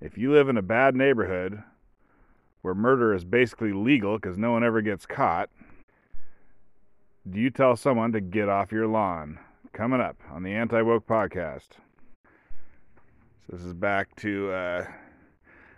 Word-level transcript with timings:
if 0.00 0.16
you 0.16 0.32
live 0.32 0.48
in 0.48 0.56
a 0.56 0.62
bad 0.62 0.94
neighborhood 0.94 1.62
where 2.62 2.74
murder 2.74 3.14
is 3.14 3.24
basically 3.24 3.72
legal 3.72 4.16
because 4.16 4.38
no 4.38 4.52
one 4.52 4.62
ever 4.62 4.80
gets 4.80 5.06
caught, 5.06 5.50
do 7.28 7.40
you 7.40 7.50
tell 7.50 7.76
someone 7.76 8.12
to 8.12 8.20
get 8.20 8.48
off 8.48 8.72
your 8.72 8.86
lawn? 8.86 9.38
Coming 9.72 10.00
up 10.00 10.16
on 10.30 10.42
the 10.42 10.52
Anti 10.52 10.80
Woke 10.82 11.06
Podcast. 11.06 11.68
So 12.24 13.56
this 13.56 13.62
is 13.62 13.74
back 13.74 14.14
to 14.16 14.50
uh, 14.50 14.86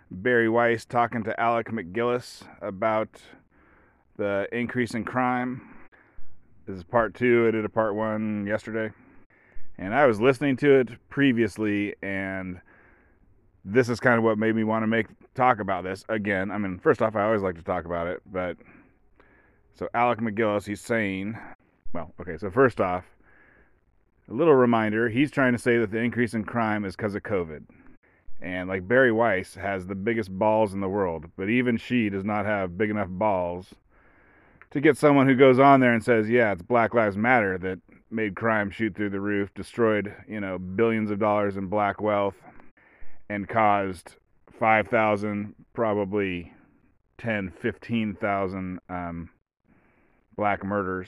Bari 0.09 0.49
Weiss 0.49 0.85
talking 0.85 1.23
to 1.23 1.39
Alec 1.39 1.67
MacGillis 1.67 2.43
about 2.61 3.21
the 4.17 4.47
increase 4.51 4.93
in 4.93 5.03
crime. 5.03 5.61
This 6.67 6.77
is 6.77 6.83
part 6.83 7.15
two. 7.15 7.47
I 7.47 7.51
did 7.51 7.65
a 7.65 7.69
part 7.69 7.95
one 7.95 8.45
yesterday. 8.45 8.93
And 9.77 9.95
I 9.95 10.05
was 10.05 10.21
listening 10.21 10.57
to 10.57 10.79
it 10.79 10.89
previously, 11.09 11.95
and 12.03 12.61
this 13.63 13.89
is 13.89 13.99
kind 13.99 14.17
of 14.17 14.23
what 14.23 14.37
made 14.37 14.55
me 14.55 14.63
want 14.63 14.83
to 14.83 14.87
make 14.87 15.07
talk 15.35 15.59
about 15.59 15.83
this 15.83 16.03
again. 16.09 16.51
I 16.51 16.57
mean, 16.57 16.79
first 16.79 17.01
off, 17.01 17.15
I 17.15 17.23
always 17.23 17.41
like 17.41 17.55
to 17.55 17.63
talk 17.63 17.85
about 17.85 18.07
it, 18.07 18.21
but 18.25 18.57
so 19.75 19.87
Alec 19.93 20.19
MacGillis, 20.19 20.65
he's 20.65 20.81
saying, 20.81 21.37
well, 21.93 22.13
okay, 22.19 22.37
so 22.37 22.49
first 22.49 22.81
off, 22.81 23.05
a 24.29 24.33
little 24.33 24.53
reminder, 24.53 25.09
he's 25.09 25.31
trying 25.31 25.53
to 25.53 25.59
say 25.59 25.77
that 25.77 25.91
the 25.91 25.99
increase 25.99 26.33
in 26.33 26.43
crime 26.43 26.85
is 26.85 26.95
because 26.95 27.15
of 27.15 27.23
COVID. 27.23 27.63
And 28.41 28.67
like 28.67 28.87
Bari 28.87 29.11
Weiss 29.11 29.55
has 29.55 29.85
the 29.85 29.95
biggest 29.95 30.31
balls 30.31 30.73
in 30.73 30.79
the 30.79 30.89
world, 30.89 31.25
but 31.37 31.49
even 31.49 31.77
she 31.77 32.09
does 32.09 32.23
not 32.23 32.45
have 32.45 32.77
big 32.77 32.89
enough 32.89 33.09
balls 33.09 33.75
to 34.71 34.81
get 34.81 34.97
someone 34.97 35.27
who 35.27 35.35
goes 35.35 35.59
on 35.59 35.79
there 35.79 35.93
and 35.93 36.03
says, 36.03 36.29
"Yeah, 36.29 36.53
it's 36.53 36.61
Black 36.61 36.93
Lives 36.93 37.17
Matter 37.17 37.57
that 37.59 37.79
made 38.09 38.35
crime 38.35 38.71
shoot 38.71 38.95
through 38.95 39.09
the 39.11 39.19
roof, 39.19 39.53
destroyed, 39.53 40.15
you 40.27 40.39
know, 40.39 40.57
billions 40.57 41.11
of 41.11 41.19
dollars 41.19 41.55
in 41.57 41.67
black 41.67 42.01
wealth 42.01 42.35
and 43.31 43.47
caused 43.47 44.15
5,000 44.59 45.55
probably 45.73 46.53
10, 47.17 47.53
15,000 47.61 48.79
um, 48.89 49.29
black 50.35 50.63
murders." 50.63 51.07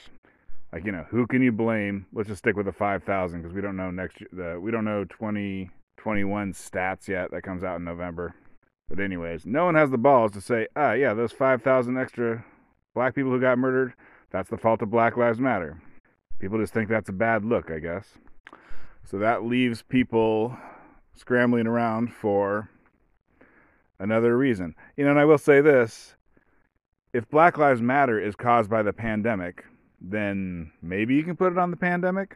Like, 0.72 0.86
you 0.86 0.92
know, 0.92 1.06
who 1.10 1.28
can 1.28 1.44
you 1.44 1.52
blame? 1.52 2.08
Let's 2.14 2.30
just 2.30 2.40
stick 2.40 2.56
with 2.56 2.66
the 2.66 2.72
5,000 2.72 3.42
because 3.42 3.54
we 3.54 3.62
don't 3.62 3.78
know 3.78 3.92
next 3.92 4.18
the 4.32 4.60
we 4.60 4.72
don't 4.72 4.86
know 4.86 5.06
20 5.08 5.70
21 5.98 6.54
stats 6.54 7.08
yet. 7.08 7.32
That 7.32 7.44
comes 7.44 7.64
out 7.64 7.78
in 7.78 7.84
November. 7.84 8.34
But 8.90 9.00
anyways, 9.00 9.46
no 9.46 9.66
one 9.66 9.76
has 9.76 9.90
the 9.90 9.98
balls 9.98 10.32
to 10.32 10.42
say, 10.42 10.68
ah, 10.76 10.92
yeah, 10.94 11.14
those 11.14 11.32
5,000 11.32 11.98
extra 11.98 12.44
black 12.94 13.16
people 13.16 13.32
who 13.32 13.40
got 13.40 13.58
murdered, 13.58 13.94
that's 14.30 14.50
the 14.50 14.58
fault 14.58 14.82
of 14.82 14.92
Black 14.92 15.16
Lives 15.16 15.40
Matter. 15.40 15.82
People 16.40 16.60
just 16.60 16.74
think 16.74 16.90
that's 16.90 17.10
a 17.10 17.14
bad 17.14 17.46
look, 17.46 17.72
I 17.72 17.80
guess. 17.80 18.06
So 19.06 19.18
that 19.20 19.46
leaves 19.46 19.82
people 19.82 20.58
scrambling 21.16 21.68
around 21.68 22.14
for 22.14 22.70
another 24.00 24.38
reason. 24.38 24.76
You 24.98 25.06
know, 25.06 25.12
and 25.12 25.20
I 25.20 25.26
will 25.26 25.38
say 25.38 25.62
this 25.62 26.16
if 27.14 27.30
Black 27.30 27.58
Lives 27.58 27.82
Matter 27.82 28.20
is 28.20 28.36
caused 28.36 28.70
by 28.70 28.82
the 28.84 28.94
pandemic, 28.94 29.66
then 30.02 30.72
maybe 30.82 31.16
you 31.16 31.24
can 31.24 31.36
put 31.36 31.52
it 31.52 31.58
on 31.58 31.72
the 31.72 31.78
pandemic. 31.78 32.36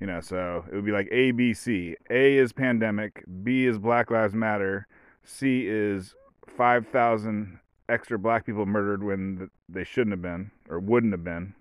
You 0.00 0.06
know, 0.06 0.20
so 0.20 0.64
it 0.70 0.74
would 0.74 0.84
be 0.84 0.92
like 0.92 1.08
A, 1.10 1.32
B, 1.32 1.52
C. 1.52 1.96
A 2.08 2.36
is 2.36 2.52
pandemic, 2.52 3.24
B 3.42 3.66
is 3.66 3.78
Black 3.78 4.12
Lives 4.12 4.34
Matter, 4.34 4.86
C 5.24 5.66
is 5.66 6.14
5,000 6.56 7.58
extra 7.88 8.18
black 8.18 8.46
people 8.46 8.66
murdered 8.66 9.02
when 9.02 9.50
they 9.68 9.82
shouldn't 9.82 10.12
have 10.12 10.22
been 10.22 10.50
or 10.68 10.78
wouldn't 10.78 11.12
have 11.12 11.24
been. 11.24 11.54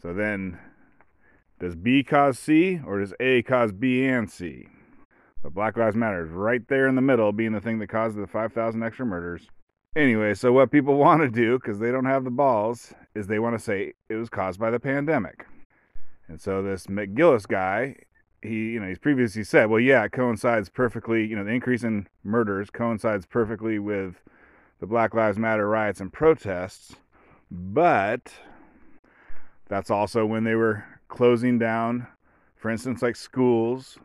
So 0.00 0.14
then, 0.14 0.58
does 1.58 1.76
B 1.76 2.02
cause 2.02 2.38
C 2.38 2.80
or 2.86 3.00
does 3.00 3.12
A 3.20 3.42
cause 3.42 3.72
B 3.72 4.06
and 4.06 4.30
C? 4.30 4.66
But 5.42 5.54
Black 5.54 5.76
Lives 5.76 5.96
Matter 5.96 6.24
is 6.24 6.30
right 6.30 6.66
there 6.68 6.86
in 6.86 6.94
the 6.94 7.02
middle, 7.02 7.32
being 7.32 7.52
the 7.52 7.60
thing 7.60 7.78
that 7.78 7.88
caused 7.88 8.16
the 8.16 8.26
5,000 8.26 8.82
extra 8.82 9.06
murders. 9.06 9.48
Anyway, 9.96 10.34
so 10.34 10.52
what 10.52 10.70
people 10.70 10.94
want 10.98 11.22
to 11.22 11.30
do, 11.30 11.58
because 11.58 11.78
they 11.78 11.90
don't 11.90 12.04
have 12.04 12.24
the 12.24 12.30
balls, 12.30 12.92
is 13.14 13.26
they 13.26 13.38
want 13.38 13.56
to 13.56 13.64
say 13.64 13.94
it 14.08 14.14
was 14.14 14.28
caused 14.28 14.60
by 14.60 14.70
the 14.70 14.80
pandemic. 14.80 15.46
And 16.28 16.40
so 16.40 16.62
this 16.62 16.86
MacGillis 16.86 17.48
guy, 17.48 17.96
he, 18.42 18.70
you 18.70 18.80
know, 18.80 18.86
he's 18.86 18.98
previously 18.98 19.42
said, 19.42 19.70
well, 19.70 19.80
yeah, 19.80 20.04
it 20.04 20.12
coincides 20.12 20.68
perfectly, 20.68 21.26
you 21.26 21.36
know, 21.36 21.44
the 21.44 21.50
increase 21.50 21.84
in 21.84 22.06
murders 22.22 22.70
coincides 22.70 23.26
perfectly 23.26 23.78
with 23.78 24.22
the 24.78 24.86
Black 24.86 25.14
Lives 25.14 25.38
Matter 25.38 25.68
riots 25.68 26.00
and 26.00 26.12
protests, 26.12 26.96
but 27.50 28.32
that's 29.68 29.90
also 29.90 30.24
when 30.24 30.44
they 30.44 30.54
were 30.54 30.84
closing 31.08 31.58
down, 31.58 32.06
for 32.56 32.70
instance, 32.70 33.02
like 33.02 33.16
schools 33.16 33.98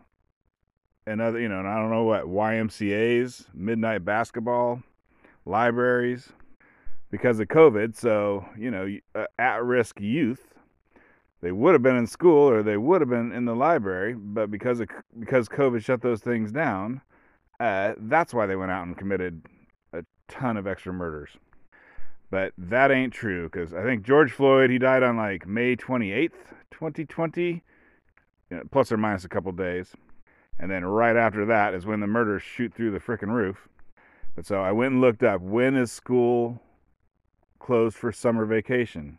and 1.07 1.21
other, 1.21 1.39
you 1.39 1.47
know, 1.47 1.59
and 1.59 1.67
I 1.67 1.75
don't 1.75 1.91
know 1.91 2.03
what, 2.03 2.25
YMCAs, 2.25 3.45
midnight 3.53 4.03
basketball, 4.03 4.81
libraries, 5.45 6.29
because 7.11 7.39
of 7.39 7.47
COVID. 7.47 7.95
So, 7.95 8.45
you 8.57 8.71
know, 8.71 8.97
uh, 9.13 9.25
at 9.37 9.63
risk 9.63 9.99
youth 9.99 10.55
they 11.45 11.51
would 11.51 11.73
have 11.73 11.83
been 11.83 11.95
in 11.95 12.07
school 12.07 12.49
or 12.49 12.63
they 12.63 12.75
would 12.75 13.01
have 13.01 13.09
been 13.09 13.31
in 13.31 13.45
the 13.45 13.55
library, 13.55 14.15
but 14.15 14.49
because 14.49 14.79
of 14.79 14.87
because 15.19 15.47
COVID 15.47 15.83
shut 15.83 16.01
those 16.01 16.19
things 16.21 16.51
down, 16.51 17.01
uh, 17.59 17.93
that's 17.99 18.33
why 18.33 18.47
they 18.47 18.55
went 18.55 18.71
out 18.71 18.87
and 18.87 18.97
committed 18.97 19.43
a 19.93 20.03
ton 20.27 20.57
of 20.57 20.65
extra 20.65 20.91
murders. 20.91 21.29
But 22.31 22.53
that 22.57 22.89
ain't 22.89 23.13
true 23.13 23.43
because 23.43 23.75
I 23.75 23.83
think 23.83 24.03
George 24.03 24.31
Floyd 24.31 24.71
he 24.71 24.79
died 24.79 25.03
on 25.03 25.17
like 25.17 25.45
May 25.45 25.75
28th, 25.75 26.31
2020, 26.71 27.43
you 27.43 27.61
know, 28.49 28.63
plus 28.71 28.91
or 28.91 28.97
minus 28.97 29.23
a 29.23 29.29
couple 29.29 29.51
days, 29.51 29.93
and 30.59 30.69
then 30.71 30.85
right 30.85 31.15
after 31.15 31.45
that 31.45 31.73
is 31.73 31.85
when 31.85 31.99
the 31.99 32.07
murders 32.07 32.43
shoot 32.43 32.73
through 32.73 32.91
the 32.91 32.99
freaking 32.99 33.33
roof. 33.33 33.67
But 34.35 34.45
so 34.45 34.61
I 34.61 34.71
went 34.71 34.93
and 34.93 35.01
looked 35.01 35.23
up 35.23 35.41
when 35.41 35.75
is 35.75 35.91
school 35.91 36.61
closed 37.59 37.95
for 37.95 38.11
summer 38.11 38.45
vacation 38.45 39.17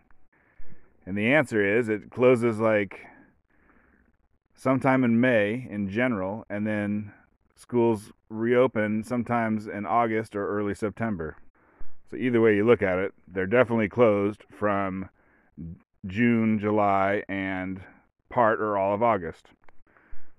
and 1.06 1.16
the 1.16 1.32
answer 1.32 1.64
is 1.64 1.88
it 1.88 2.10
closes 2.10 2.58
like 2.58 3.06
sometime 4.56 5.04
in 5.04 5.20
May 5.20 5.66
in 5.70 5.88
general, 5.88 6.44
and 6.50 6.66
then 6.66 7.12
schools 7.54 8.10
reopen 8.28 9.04
sometimes 9.04 9.68
in 9.68 9.86
August 9.86 10.34
or 10.34 10.48
early 10.48 10.74
September. 10.74 11.36
So 12.10 12.16
either 12.16 12.40
way 12.40 12.56
you 12.56 12.66
look 12.66 12.82
at 12.82 12.98
it, 12.98 13.14
they're 13.28 13.46
definitely 13.46 13.88
closed 13.88 14.42
from 14.50 15.08
June, 16.06 16.58
July, 16.58 17.22
and 17.28 17.80
part 18.28 18.60
or 18.60 18.76
all 18.76 18.92
of 18.92 19.02
August. 19.02 19.46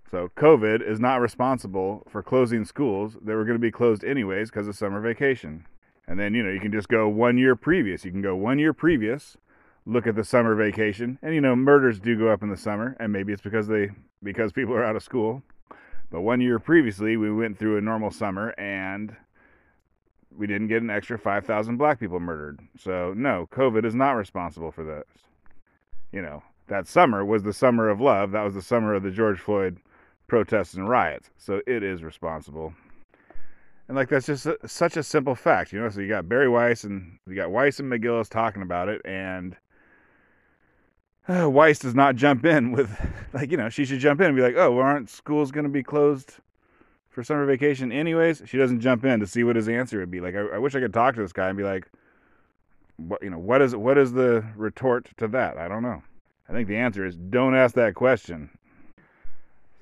So 0.10 0.30
COVID 0.38 0.88
is 0.88 1.00
not 1.00 1.22
responsible 1.22 2.08
for 2.10 2.24
closing 2.24 2.66
schools. 2.66 3.18
that 3.22 3.36
were 3.36 3.44
going 3.44 3.56
to 3.56 3.60
be 3.60 3.72
closed 3.72 4.04
anyways 4.04 4.50
because 4.50 4.68
of 4.68 4.76
summer 4.76 5.02
vacation. 5.02 5.66
And 6.08 6.18
then, 6.18 6.34
you 6.34 6.44
know, 6.44 6.52
you 6.52 6.62
can 6.62 6.72
just 6.72 6.88
go 6.88 7.10
one 7.10 7.38
year 7.38 7.56
previous. 7.56 8.06
You 8.06 8.12
can 8.12 8.22
go 8.22 8.36
one 8.36 8.60
year 8.60 8.72
previous 8.72 9.36
look 9.88 10.06
at 10.06 10.16
the 10.16 10.24
summer 10.24 10.54
vacation. 10.54 11.18
And 11.22 11.34
you 11.34 11.42
know, 11.42 11.56
murders 11.56 12.00
do 12.00 12.18
go 12.18 12.28
up 12.28 12.44
in 12.44 12.50
the 12.50 12.58
summer, 12.58 12.96
and 13.00 13.12
maybe 13.12 13.34
it's 13.34 13.42
because 13.42 13.68
they 13.68 13.90
because 14.22 14.52
people 14.52 14.76
are 14.76 14.84
out 14.84 14.96
of 14.96 15.04
school. 15.04 15.42
But 16.12 16.22
one 16.22 16.42
year 16.42 16.60
previously, 16.60 17.18
we 17.18 17.32
went 17.32 17.58
through 17.58 17.78
a 17.78 17.82
normal 17.82 18.12
summer 18.12 18.50
and 18.58 19.16
we 20.36 20.48
didn't 20.48 20.68
get 20.68 20.82
an 20.82 20.90
extra 20.90 21.18
5,000 21.18 21.78
black 21.78 22.00
people 22.00 22.20
murdered. 22.20 22.60
So, 22.78 23.14
no, 23.16 23.48
COVID 23.52 23.84
is 23.86 23.96
not 23.96 24.12
responsible 24.12 24.72
for 24.72 24.84
this. 24.84 25.06
You 26.12 26.22
know, 26.22 26.44
that 26.68 26.88
summer 26.88 27.26
was 27.26 27.44
the 27.44 27.52
summer 27.52 27.90
of 27.90 28.00
love. 28.00 28.32
That 28.32 28.44
was 28.44 28.54
the 28.54 28.62
summer 28.62 28.94
of 28.94 29.04
the 29.04 29.12
George 29.12 29.40
Floyd 29.40 29.80
protests 30.28 30.74
and 30.74 30.90
riots. 30.90 31.30
So, 31.38 31.62
it 31.66 31.84
is 31.84 32.04
responsible. 32.04 32.74
And 33.88 33.96
like 33.96 34.10
that's 34.10 34.26
just 34.26 34.46
a, 34.46 34.58
such 34.68 34.98
a 34.98 35.04
simple 35.04 35.34
fact, 35.34 35.72
you 35.72 35.80
know. 35.80 35.88
So 35.88 36.02
you 36.02 36.10
got 36.10 36.28
Bari 36.28 36.50
Weiss 36.50 36.84
and 36.84 37.20
you 37.26 37.36
got 37.36 37.52
Weiss 37.52 37.80
and 37.80 37.90
MacGillis 37.90 38.28
talking 38.28 38.62
about 38.62 38.90
it, 38.90 39.02
and 39.06 39.56
uh, 41.30 41.50
Weiss 41.50 41.80
does 41.80 41.96
not 41.96 42.16
jump 42.16 42.46
in 42.46 42.72
with, 42.72 42.90
like, 43.34 43.52
you 43.52 43.58
know, 43.58 43.70
she 43.70 43.86
should 43.86 44.00
jump 44.00 44.22
in 44.22 44.28
and 44.28 44.36
be 44.36 44.42
like, 44.42 44.56
oh, 44.56 44.72
well, 44.72 44.86
aren't 44.86 45.10
schools 45.10 45.52
going 45.52 45.66
to 45.66 45.70
be 45.70 45.84
closed 45.84 46.36
for 47.10 47.24
summer 47.24 47.46
vacation 47.46 47.92
anyways? 47.92 48.44
She 48.46 48.58
doesn't 48.58 48.80
jump 48.80 49.04
in 49.06 49.20
to 49.20 49.28
see 49.28 49.44
what 49.44 49.56
his 49.56 49.68
answer 49.68 50.00
would 50.00 50.12
be. 50.12 50.22
Like, 50.22 50.36
I, 50.36 50.56
I 50.56 50.58
wish 50.58 50.76
I 50.76 50.80
could 50.80 50.94
talk 50.94 51.16
to 51.16 51.22
this 51.22 51.34
guy 51.34 51.50
and 51.50 51.58
be 51.58 51.64
like, 51.64 51.90
what, 52.98 53.22
you 53.22 53.30
know, 53.30 53.40
what 53.40 53.62
is 53.62 53.76
what 53.76 53.98
is 53.98 54.14
the 54.14 54.44
retort 54.56 55.10
to 55.18 55.28
that? 55.28 55.58
I 55.58 55.68
don't 55.68 55.84
know. 55.84 56.02
I 56.50 56.54
think 56.54 56.68
the 56.68 56.78
answer 56.78 57.06
is 57.06 57.16
don't 57.16 57.56
ask 57.56 57.76
that 57.76 57.94
question. 57.94 58.57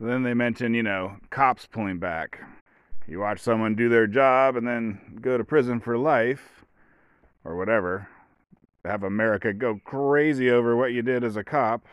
Then 0.05 0.23
they 0.23 0.33
mention, 0.33 0.73
you 0.73 0.83
know, 0.83 1.17
cops 1.29 1.65
pulling 1.65 1.99
back. 1.99 2.39
You 3.07 3.19
watch 3.19 3.39
someone 3.39 3.75
do 3.75 3.89
their 3.89 4.07
job 4.07 4.55
and 4.55 4.67
then 4.67 5.19
go 5.21 5.37
to 5.37 5.43
prison 5.43 5.79
for 5.79 5.97
life 5.97 6.65
or 7.43 7.55
whatever 7.55 8.07
have 8.85 9.03
America 9.03 9.53
go 9.53 9.79
crazy 9.83 10.49
over 10.49 10.75
what 10.75 10.93
you 10.93 11.01
did 11.01 11.23
as 11.23 11.35
a 11.35 11.43
cop 11.43 11.85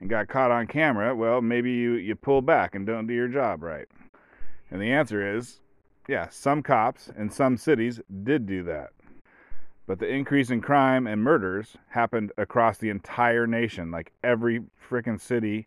and 0.00 0.10
got 0.10 0.28
caught 0.28 0.50
on 0.50 0.66
camera, 0.66 1.14
well, 1.14 1.40
maybe 1.40 1.72
you, 1.72 1.92
you 1.94 2.14
pull 2.14 2.42
back 2.42 2.74
and 2.74 2.86
don't 2.86 3.06
do 3.06 3.14
your 3.14 3.28
job 3.28 3.62
right. 3.62 3.88
And 4.70 4.80
the 4.80 4.92
answer 4.92 5.36
is 5.36 5.60
yeah, 6.06 6.28
some 6.28 6.62
cops 6.62 7.10
in 7.16 7.30
some 7.30 7.56
cities 7.56 8.00
did 8.24 8.46
do 8.46 8.62
that. 8.64 8.90
But 9.86 9.98
the 9.98 10.08
increase 10.08 10.50
in 10.50 10.60
crime 10.60 11.06
and 11.06 11.22
murders 11.22 11.76
happened 11.88 12.32
across 12.36 12.76
the 12.76 12.90
entire 12.90 13.46
nation, 13.46 13.90
like 13.90 14.12
every 14.22 14.62
freaking 14.90 15.20
city, 15.20 15.66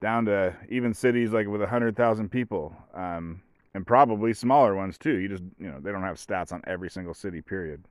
down 0.00 0.24
to 0.26 0.54
even 0.68 0.94
cities 0.94 1.32
like 1.32 1.46
with 1.46 1.60
100,000 1.60 2.28
people. 2.30 2.74
Um, 2.94 3.42
and 3.74 3.86
probably 3.86 4.32
smaller 4.32 4.74
ones 4.74 4.98
too. 4.98 5.18
You 5.18 5.28
just, 5.28 5.44
you 5.58 5.70
know, 5.70 5.78
they 5.80 5.92
don't 5.92 6.02
have 6.02 6.16
stats 6.16 6.52
on 6.52 6.62
every 6.66 6.90
single 6.90 7.14
city, 7.14 7.40
period. 7.40 7.84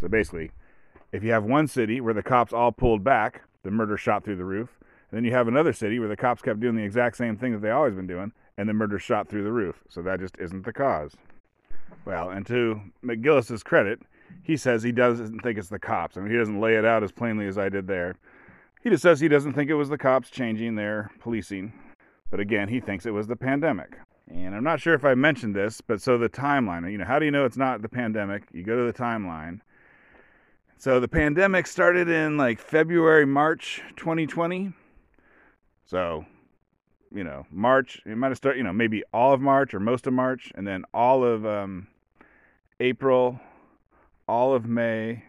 So 0.00 0.08
basically, 0.08 0.50
if 1.12 1.22
you 1.22 1.32
have 1.32 1.44
one 1.44 1.66
city 1.66 2.00
where 2.00 2.14
the 2.14 2.22
cops 2.22 2.52
all 2.52 2.72
pulled 2.72 3.04
back, 3.04 3.42
the 3.62 3.70
murder 3.70 3.96
shot 3.96 4.24
through 4.24 4.36
the 4.36 4.44
roof. 4.44 4.78
And 5.10 5.16
then 5.16 5.24
you 5.24 5.32
have 5.32 5.48
another 5.48 5.72
city 5.72 5.98
where 5.98 6.08
the 6.08 6.16
cops 6.16 6.42
kept 6.42 6.60
doing 6.60 6.76
the 6.76 6.82
exact 6.82 7.16
same 7.16 7.36
thing 7.36 7.52
that 7.52 7.62
they 7.62 7.70
always 7.70 7.94
been 7.94 8.06
doing, 8.06 8.32
and 8.58 8.68
the 8.68 8.74
murder 8.74 8.98
shot 8.98 9.28
through 9.28 9.44
the 9.44 9.52
roof. 9.52 9.82
So 9.88 10.02
that 10.02 10.20
just 10.20 10.36
isn't 10.38 10.64
the 10.64 10.72
cause. 10.72 11.16
Well, 12.04 12.30
and 12.30 12.44
to 12.46 12.80
MacGillis's 13.02 13.62
credit, 13.62 14.00
he 14.42 14.56
says 14.56 14.82
he 14.82 14.92
doesn't 14.92 15.40
think 15.40 15.58
it's 15.58 15.68
the 15.68 15.78
cops. 15.78 16.16
I 16.16 16.20
mean, 16.20 16.32
he 16.32 16.36
doesn't 16.36 16.60
lay 16.60 16.74
it 16.74 16.84
out 16.84 17.02
as 17.02 17.12
plainly 17.12 17.46
as 17.46 17.56
I 17.56 17.68
did 17.68 17.86
there. 17.86 18.16
He 18.84 18.90
just 18.90 19.02
says 19.02 19.18
he 19.18 19.28
doesn't 19.28 19.54
think 19.54 19.70
it 19.70 19.74
was 19.74 19.88
the 19.88 19.96
cops 19.96 20.28
changing 20.28 20.74
their 20.74 21.10
policing. 21.18 21.72
But 22.30 22.38
again, 22.38 22.68
he 22.68 22.80
thinks 22.80 23.06
it 23.06 23.12
was 23.12 23.26
the 23.26 23.34
pandemic. 23.34 23.96
And 24.28 24.54
I'm 24.54 24.62
not 24.62 24.78
sure 24.78 24.92
if 24.92 25.06
I 25.06 25.14
mentioned 25.14 25.56
this, 25.56 25.80
but 25.80 26.02
so 26.02 26.18
the 26.18 26.28
timeline, 26.28 26.90
you 26.92 26.98
know, 26.98 27.06
how 27.06 27.18
do 27.18 27.24
you 27.24 27.30
know 27.30 27.46
it's 27.46 27.56
not 27.56 27.80
the 27.80 27.88
pandemic? 27.88 28.44
You 28.52 28.62
go 28.62 28.76
to 28.76 28.92
the 28.92 28.98
timeline. 28.98 29.60
So 30.76 31.00
the 31.00 31.08
pandemic 31.08 31.66
started 31.66 32.10
in 32.10 32.36
like 32.36 32.60
February, 32.60 33.24
March 33.24 33.80
2020. 33.96 34.74
So, 35.86 36.26
you 37.10 37.24
know, 37.24 37.46
March, 37.50 38.02
it 38.04 38.18
might 38.18 38.28
have 38.28 38.36
started, 38.36 38.58
you 38.58 38.64
know, 38.64 38.72
maybe 38.74 39.02
all 39.14 39.32
of 39.32 39.40
March 39.40 39.72
or 39.72 39.80
most 39.80 40.06
of 40.06 40.12
March, 40.12 40.52
and 40.56 40.66
then 40.66 40.84
all 40.92 41.24
of 41.24 41.46
um, 41.46 41.86
April, 42.80 43.40
all 44.28 44.54
of 44.54 44.66
May. 44.66 45.24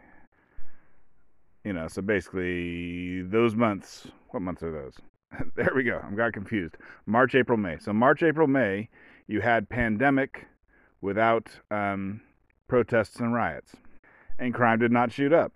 You 1.65 1.73
know, 1.73 1.88
so 1.88 2.03
basically 2.03 3.23
those 3.23 3.56
months, 3.56 4.07
what 4.29 4.41
months 4.41 4.62
are 4.62 4.71
those? 4.71 4.94
there 5.56 5.71
we 5.75 5.83
go. 5.83 6.00
I'm 6.01 6.15
got 6.15 6.31
confused. 6.31 6.75
March, 7.07 7.33
April, 7.33 7.57
May. 7.57 7.79
So 7.79 7.91
March, 7.91 8.21
April, 8.21 8.47
May, 8.47 8.88
you 9.27 9.41
had 9.41 9.67
pandemic 9.67 10.45
without 11.01 11.50
um, 11.71 12.21
protests 12.67 13.19
and 13.19 13.33
riots, 13.33 13.71
and 14.38 14.53
crime 14.53 14.77
did 14.77 14.91
not 14.91 15.12
shoot 15.12 15.33
up. 15.33 15.53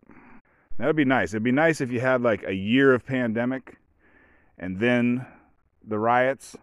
That 0.79 0.88
would 0.88 0.95
be 0.95 1.06
nice. 1.06 1.31
It'd 1.31 1.44
be 1.44 1.51
nice 1.51 1.79
if 1.79 1.91
you 1.91 2.00
had 2.00 2.23
like 2.23 2.44
a 2.44 2.53
year 2.53 2.91
of 2.91 3.06
pandemic, 3.06 3.77
and 4.57 4.79
then 4.79 5.27
the 5.88 6.00
riots, 6.00 6.56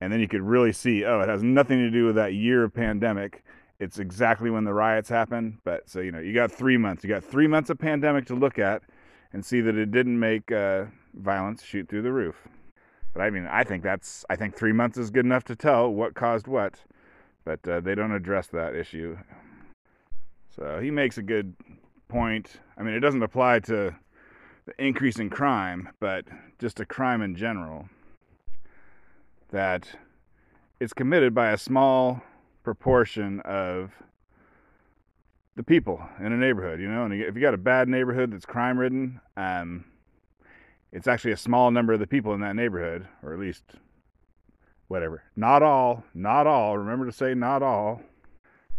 and 0.00 0.12
then 0.12 0.20
you 0.20 0.28
could 0.28 0.42
really 0.42 0.72
see. 0.72 1.04
Oh, 1.04 1.20
it 1.20 1.28
has 1.28 1.42
nothing 1.42 1.78
to 1.78 1.90
do 1.90 2.06
with 2.06 2.14
that 2.14 2.34
year 2.34 2.62
of 2.62 2.72
pandemic. 2.72 3.42
It's 3.78 3.98
exactly 3.98 4.50
when 4.50 4.64
the 4.64 4.74
riots 4.74 5.08
happened. 5.08 5.58
But 5.64 5.88
so 5.88 6.00
you 6.00 6.12
know, 6.12 6.20
you 6.20 6.34
got 6.34 6.50
three 6.50 6.76
months. 6.76 7.04
You 7.04 7.10
got 7.10 7.24
three 7.24 7.46
months 7.46 7.70
of 7.70 7.78
pandemic 7.78 8.26
to 8.26 8.34
look 8.34 8.58
at, 8.58 8.82
and 9.32 9.44
see 9.44 9.60
that 9.60 9.76
it 9.76 9.90
didn't 9.90 10.18
make. 10.18 10.50
Uh, 10.52 10.86
violence 11.16 11.62
shoot 11.62 11.88
through 11.88 12.02
the 12.02 12.12
roof. 12.12 12.48
But 13.12 13.22
I 13.22 13.30
mean, 13.30 13.46
I 13.46 13.64
think 13.64 13.82
that's 13.82 14.24
I 14.28 14.36
think 14.36 14.54
three 14.54 14.72
months 14.72 14.98
is 14.98 15.10
good 15.10 15.24
enough 15.24 15.44
to 15.44 15.56
tell 15.56 15.90
what 15.90 16.14
caused 16.14 16.46
what, 16.46 16.84
but 17.44 17.66
uh, 17.66 17.80
they 17.80 17.94
don't 17.94 18.12
address 18.12 18.46
that 18.48 18.74
issue. 18.74 19.16
So 20.54 20.80
he 20.80 20.90
makes 20.90 21.18
a 21.18 21.22
good 21.22 21.54
point. 22.08 22.60
I 22.76 22.82
mean, 22.82 22.94
it 22.94 23.00
doesn't 23.00 23.22
apply 23.22 23.60
to 23.60 23.94
the 24.66 24.84
increase 24.84 25.18
in 25.18 25.30
crime, 25.30 25.88
but 26.00 26.24
just 26.58 26.76
to 26.78 26.86
crime 26.86 27.22
in 27.22 27.34
general. 27.34 27.88
That 29.50 29.88
it's 30.80 30.92
committed 30.92 31.34
by 31.34 31.52
a 31.52 31.58
small 31.58 32.22
proportion 32.66 33.38
of 33.44 33.92
the 35.54 35.62
people 35.62 36.02
in 36.18 36.32
a 36.32 36.36
neighborhood, 36.36 36.80
you 36.80 36.88
know. 36.88 37.04
And 37.04 37.14
if 37.14 37.36
you 37.36 37.40
got 37.40 37.54
a 37.54 37.58
bad 37.58 37.88
neighborhood 37.88 38.32
that's 38.32 38.44
crime 38.44 38.76
ridden, 38.76 39.20
um, 39.36 39.84
it's 40.90 41.06
actually 41.06 41.30
a 41.30 41.36
small 41.36 41.70
number 41.70 41.92
of 41.92 42.00
the 42.00 42.08
people 42.08 42.34
in 42.34 42.40
that 42.40 42.56
neighborhood, 42.56 43.06
or 43.22 43.32
at 43.32 43.38
least 43.38 43.62
whatever. 44.88 45.22
Not 45.36 45.62
all, 45.62 46.02
not 46.12 46.48
all. 46.48 46.76
Remember 46.76 47.06
to 47.06 47.12
say 47.12 47.34
not 47.34 47.62
all. 47.62 48.02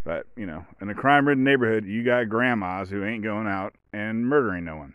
But, 0.04 0.26
you 0.36 0.44
know, 0.44 0.66
in 0.82 0.90
a 0.90 0.94
crime 0.94 1.26
ridden 1.26 1.42
neighborhood, 1.42 1.86
you 1.86 2.04
got 2.04 2.28
grandmas 2.28 2.90
who 2.90 3.02
ain't 3.06 3.24
going 3.24 3.46
out 3.46 3.74
and 3.94 4.26
murdering 4.26 4.66
no 4.66 4.76
one. 4.76 4.92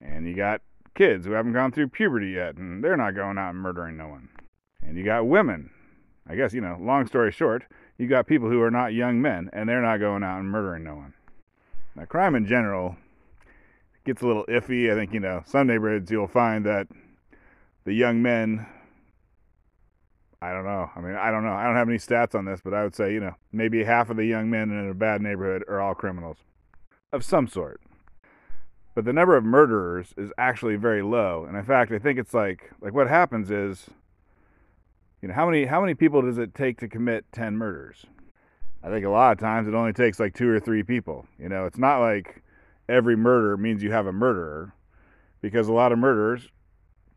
And 0.00 0.28
you 0.28 0.36
got 0.36 0.62
kids 0.94 1.26
who 1.26 1.32
haven't 1.32 1.54
gone 1.54 1.72
through 1.72 1.88
puberty 1.88 2.30
yet, 2.30 2.54
and 2.56 2.84
they're 2.84 2.96
not 2.96 3.16
going 3.16 3.36
out 3.36 3.50
and 3.50 3.58
murdering 3.58 3.96
no 3.96 4.06
one. 4.06 4.28
And 4.80 4.96
you 4.96 5.04
got 5.04 5.26
women. 5.26 5.70
I 6.28 6.36
guess, 6.36 6.52
you 6.52 6.60
know, 6.60 6.76
long 6.80 7.06
story 7.06 7.32
short, 7.32 7.64
you 7.96 8.06
got 8.06 8.26
people 8.26 8.50
who 8.50 8.60
are 8.62 8.70
not 8.70 8.92
young 8.92 9.20
men, 9.22 9.48
and 9.52 9.68
they're 9.68 9.82
not 9.82 9.98
going 9.98 10.22
out 10.22 10.38
and 10.38 10.50
murdering 10.50 10.84
no 10.84 10.94
one. 10.94 11.14
Now, 11.96 12.04
crime 12.04 12.34
in 12.34 12.46
general 12.46 12.96
gets 14.04 14.22
a 14.22 14.26
little 14.26 14.44
iffy. 14.46 14.92
I 14.92 14.94
think, 14.94 15.12
you 15.12 15.20
know, 15.20 15.42
some 15.46 15.66
neighborhoods 15.66 16.10
you'll 16.10 16.28
find 16.28 16.64
that 16.66 16.86
the 17.84 17.92
young 17.94 18.22
men, 18.22 18.66
I 20.40 20.52
don't 20.52 20.64
know. 20.64 20.90
I 20.94 21.00
mean, 21.00 21.14
I 21.14 21.30
don't 21.30 21.44
know. 21.44 21.52
I 21.52 21.64
don't 21.64 21.76
have 21.76 21.88
any 21.88 21.98
stats 21.98 22.34
on 22.34 22.44
this, 22.44 22.60
but 22.62 22.74
I 22.74 22.84
would 22.84 22.94
say, 22.94 23.12
you 23.12 23.20
know, 23.20 23.34
maybe 23.52 23.84
half 23.84 24.10
of 24.10 24.16
the 24.16 24.26
young 24.26 24.50
men 24.50 24.70
in 24.70 24.88
a 24.88 24.94
bad 24.94 25.22
neighborhood 25.22 25.64
are 25.66 25.80
all 25.80 25.94
criminals 25.94 26.38
of 27.12 27.24
some 27.24 27.48
sort. 27.48 27.80
But 28.94 29.04
the 29.04 29.12
number 29.12 29.36
of 29.36 29.44
murderers 29.44 30.12
is 30.16 30.32
actually 30.36 30.76
very 30.76 31.02
low. 31.02 31.44
And 31.46 31.56
in 31.56 31.64
fact, 31.64 31.92
I 31.92 31.98
think 31.98 32.18
it's 32.18 32.34
like 32.34 32.70
like 32.80 32.92
what 32.92 33.08
happens 33.08 33.50
is 33.50 33.86
you 35.22 35.28
know, 35.28 35.34
how 35.34 35.46
many 35.46 35.64
how 35.64 35.80
many 35.80 35.94
people 35.94 36.22
does 36.22 36.38
it 36.38 36.54
take 36.54 36.78
to 36.78 36.88
commit 36.88 37.24
10 37.32 37.56
murders? 37.56 38.06
I 38.82 38.88
think 38.88 39.04
a 39.04 39.10
lot 39.10 39.32
of 39.32 39.38
times 39.38 39.66
it 39.66 39.74
only 39.74 39.92
takes 39.92 40.20
like 40.20 40.34
two 40.34 40.48
or 40.48 40.60
three 40.60 40.82
people. 40.82 41.26
You 41.38 41.48
know, 41.48 41.64
it's 41.64 41.78
not 41.78 42.00
like 42.00 42.42
every 42.88 43.16
murder 43.16 43.56
means 43.56 43.82
you 43.82 43.90
have 43.90 44.06
a 44.06 44.12
murderer 44.12 44.72
because 45.40 45.68
a 45.68 45.72
lot 45.72 45.92
of 45.92 45.98
murderers 45.98 46.48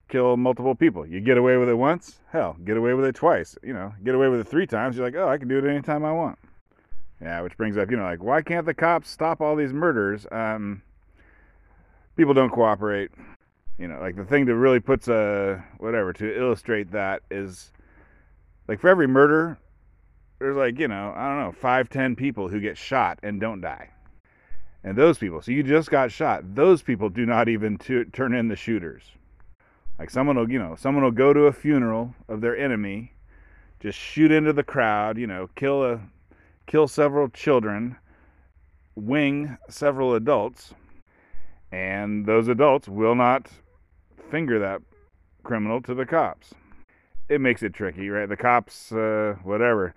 kill 0.09 0.37
multiple 0.37 0.75
people. 0.75 1.05
You 1.05 1.21
get 1.21 1.37
away 1.37 1.57
with 1.57 1.69
it 1.69 1.75
once, 1.75 2.19
hell, 2.31 2.57
get 2.65 2.77
away 2.77 2.93
with 2.93 3.05
it 3.05 3.15
twice. 3.15 3.57
You 3.63 3.73
know, 3.73 3.93
get 4.03 4.15
away 4.15 4.27
with 4.27 4.41
it 4.41 4.47
three 4.47 4.67
times, 4.67 4.97
you're 4.97 5.05
like, 5.05 5.15
oh, 5.15 5.27
I 5.27 5.37
can 5.37 5.47
do 5.47 5.57
it 5.57 5.65
anytime 5.65 6.03
I 6.03 6.11
want. 6.11 6.37
Yeah, 7.21 7.41
which 7.41 7.55
brings 7.55 7.77
up, 7.77 7.91
you 7.91 7.97
know, 7.97 8.03
like, 8.03 8.23
why 8.23 8.41
can't 8.41 8.65
the 8.65 8.73
cops 8.73 9.09
stop 9.09 9.41
all 9.41 9.55
these 9.55 9.73
murders? 9.73 10.25
Um, 10.31 10.81
people 12.15 12.33
don't 12.33 12.49
cooperate. 12.49 13.11
You 13.77 13.87
know, 13.87 13.99
like 13.99 14.15
the 14.15 14.25
thing 14.25 14.45
that 14.45 14.55
really 14.55 14.79
puts 14.79 15.07
a 15.07 15.63
whatever 15.77 16.13
to 16.13 16.39
illustrate 16.39 16.91
that 16.91 17.21
is 17.31 17.71
like 18.71 18.79
for 18.79 18.87
every 18.87 19.05
murder, 19.05 19.57
there's 20.39 20.55
like, 20.55 20.79
you 20.79 20.87
know, 20.87 21.13
I 21.13 21.27
don't 21.27 21.39
know, 21.39 21.51
five, 21.51 21.89
ten 21.89 22.15
people 22.15 22.47
who 22.47 22.61
get 22.61 22.77
shot 22.77 23.19
and 23.21 23.37
don't 23.37 23.59
die. 23.59 23.89
And 24.85 24.97
those 24.97 25.17
people, 25.17 25.41
so 25.41 25.51
you 25.51 25.61
just 25.61 25.91
got 25.91 26.09
shot. 26.09 26.55
Those 26.55 26.81
people 26.81 27.09
do 27.09 27.25
not 27.25 27.49
even 27.49 27.77
t- 27.77 28.05
turn 28.13 28.33
in 28.33 28.47
the 28.47 28.55
shooters. 28.55 29.03
Like 29.99 30.09
someone 30.09 30.37
will, 30.37 30.49
you 30.49 30.57
know, 30.57 30.77
someone 30.77 31.03
will 31.03 31.11
go 31.11 31.33
to 31.33 31.47
a 31.47 31.51
funeral 31.51 32.15
of 32.29 32.39
their 32.39 32.55
enemy, 32.55 33.11
just 33.81 33.99
shoot 33.99 34.31
into 34.31 34.53
the 34.53 34.63
crowd, 34.63 35.17
you 35.17 35.27
know, 35.27 35.49
kill 35.57 35.83
a, 35.83 35.99
kill 36.65 36.87
several 36.87 37.27
children, 37.27 37.97
wing 38.95 39.57
several 39.67 40.15
adults, 40.15 40.73
and 41.73 42.25
those 42.25 42.47
adults 42.47 42.87
will 42.87 43.15
not 43.15 43.49
finger 44.29 44.59
that 44.59 44.81
criminal 45.43 45.81
to 45.81 45.93
the 45.93 46.05
cops. 46.05 46.53
It 47.31 47.39
makes 47.39 47.63
it 47.63 47.73
tricky, 47.73 48.09
right? 48.09 48.27
The 48.27 48.35
cops, 48.35 48.91
uh, 48.91 49.35
whatever 49.43 49.95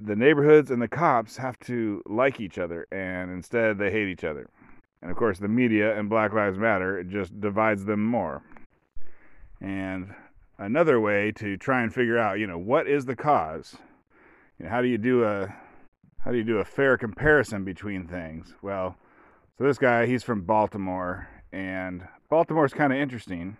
the 0.00 0.16
neighborhoods 0.16 0.70
and 0.70 0.80
the 0.80 0.88
cops 0.88 1.36
have 1.36 1.58
to 1.60 2.02
like 2.06 2.40
each 2.40 2.58
other, 2.58 2.86
and 2.92 3.30
instead 3.30 3.78
they 3.78 3.90
hate 3.90 4.08
each 4.08 4.24
other. 4.24 4.48
And 5.02 5.10
of 5.10 5.16
course, 5.16 5.38
the 5.38 5.48
media 5.48 5.96
and 5.98 6.08
Black 6.08 6.32
Lives 6.32 6.58
Matter 6.58 7.02
just 7.02 7.40
divides 7.40 7.84
them 7.84 8.04
more. 8.04 8.42
And 9.60 10.14
another 10.58 11.00
way 11.00 11.32
to 11.36 11.56
try 11.56 11.82
and 11.82 11.92
figure 11.92 12.18
out, 12.18 12.38
you 12.38 12.46
know, 12.46 12.58
what 12.58 12.88
is 12.88 13.04
the 13.04 13.16
cause? 13.16 13.76
You 14.58 14.64
know, 14.64 14.70
how 14.70 14.82
do 14.82 14.88
you 14.88 14.98
do 14.98 15.24
a 15.24 15.54
how 16.20 16.32
do 16.32 16.36
you 16.36 16.44
do 16.44 16.58
a 16.58 16.64
fair 16.64 16.98
comparison 16.98 17.64
between 17.64 18.06
things? 18.06 18.54
Well, 18.60 18.96
so 19.56 19.64
this 19.64 19.78
guy, 19.78 20.06
he's 20.06 20.24
from 20.24 20.42
Baltimore, 20.42 21.28
and 21.52 22.06
Baltimore's 22.28 22.74
kind 22.74 22.92
of 22.92 22.98
interesting. 22.98 23.56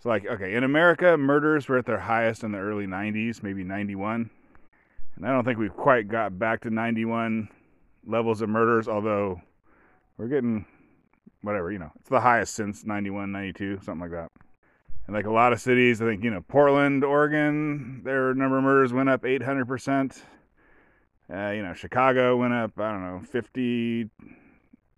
So, 0.00 0.08
like, 0.08 0.26
okay, 0.26 0.54
in 0.54 0.64
America, 0.64 1.16
murders 1.16 1.68
were 1.68 1.78
at 1.78 1.86
their 1.86 2.00
highest 2.00 2.44
in 2.44 2.52
the 2.52 2.58
early 2.58 2.86
90s, 2.86 3.42
maybe 3.42 3.64
91. 3.64 4.28
And 5.16 5.26
I 5.26 5.30
don't 5.30 5.44
think 5.44 5.58
we've 5.58 5.74
quite 5.74 6.08
got 6.08 6.38
back 6.38 6.62
to 6.62 6.70
91 6.70 7.48
levels 8.06 8.42
of 8.42 8.48
murders, 8.48 8.88
although 8.88 9.40
we're 10.18 10.28
getting 10.28 10.66
whatever, 11.42 11.70
you 11.70 11.78
know, 11.78 11.90
it's 12.00 12.08
the 12.08 12.20
highest 12.20 12.54
since 12.54 12.84
91, 12.84 13.30
92, 13.30 13.80
something 13.82 14.00
like 14.00 14.10
that. 14.10 14.30
And 15.06 15.14
like 15.14 15.26
a 15.26 15.30
lot 15.30 15.52
of 15.52 15.60
cities, 15.60 16.00
I 16.00 16.06
think, 16.06 16.24
you 16.24 16.30
know, 16.30 16.40
Portland, 16.40 17.04
Oregon, 17.04 18.02
their 18.04 18.34
number 18.34 18.58
of 18.58 18.64
murders 18.64 18.92
went 18.92 19.10
up 19.10 19.22
800%. 19.22 20.22
Uh, 21.32 21.50
you 21.50 21.62
know, 21.62 21.74
Chicago 21.74 22.36
went 22.36 22.54
up, 22.54 22.78
I 22.78 22.90
don't 22.90 23.02
know, 23.02 23.22
50 23.30 24.10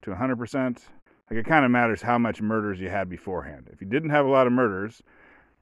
to 0.02 0.10
100%. 0.10 0.78
Like 1.30 1.40
it 1.40 1.47
kind 1.47 1.64
of 1.64 1.71
matters 1.71 2.02
how 2.02 2.18
much 2.18 2.40
murders 2.40 2.78
you 2.78 2.88
had 2.88 3.09
beforehand. 3.09 3.68
If 3.73 3.80
you 3.80 3.87
didn't 3.87 4.11
have 4.11 4.26
a 4.26 4.30
lot 4.30 4.47
of 4.47 4.52
murders, 4.52 5.02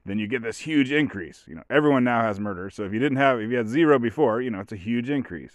then 0.05 0.19
you 0.19 0.27
get 0.27 0.43
this 0.43 0.59
huge 0.59 0.91
increase. 0.91 1.43
You 1.47 1.55
know, 1.55 1.63
everyone 1.69 2.03
now 2.03 2.21
has 2.21 2.39
murder. 2.39 2.69
So 2.69 2.83
if 2.83 2.93
you 2.93 2.99
didn't 2.99 3.17
have, 3.17 3.39
if 3.39 3.49
you 3.49 3.57
had 3.57 3.67
zero 3.67 3.97
before, 3.97 4.41
you 4.41 4.51
know, 4.51 4.59
it's 4.59 4.71
a 4.71 4.77
huge 4.77 5.09
increase. 5.09 5.53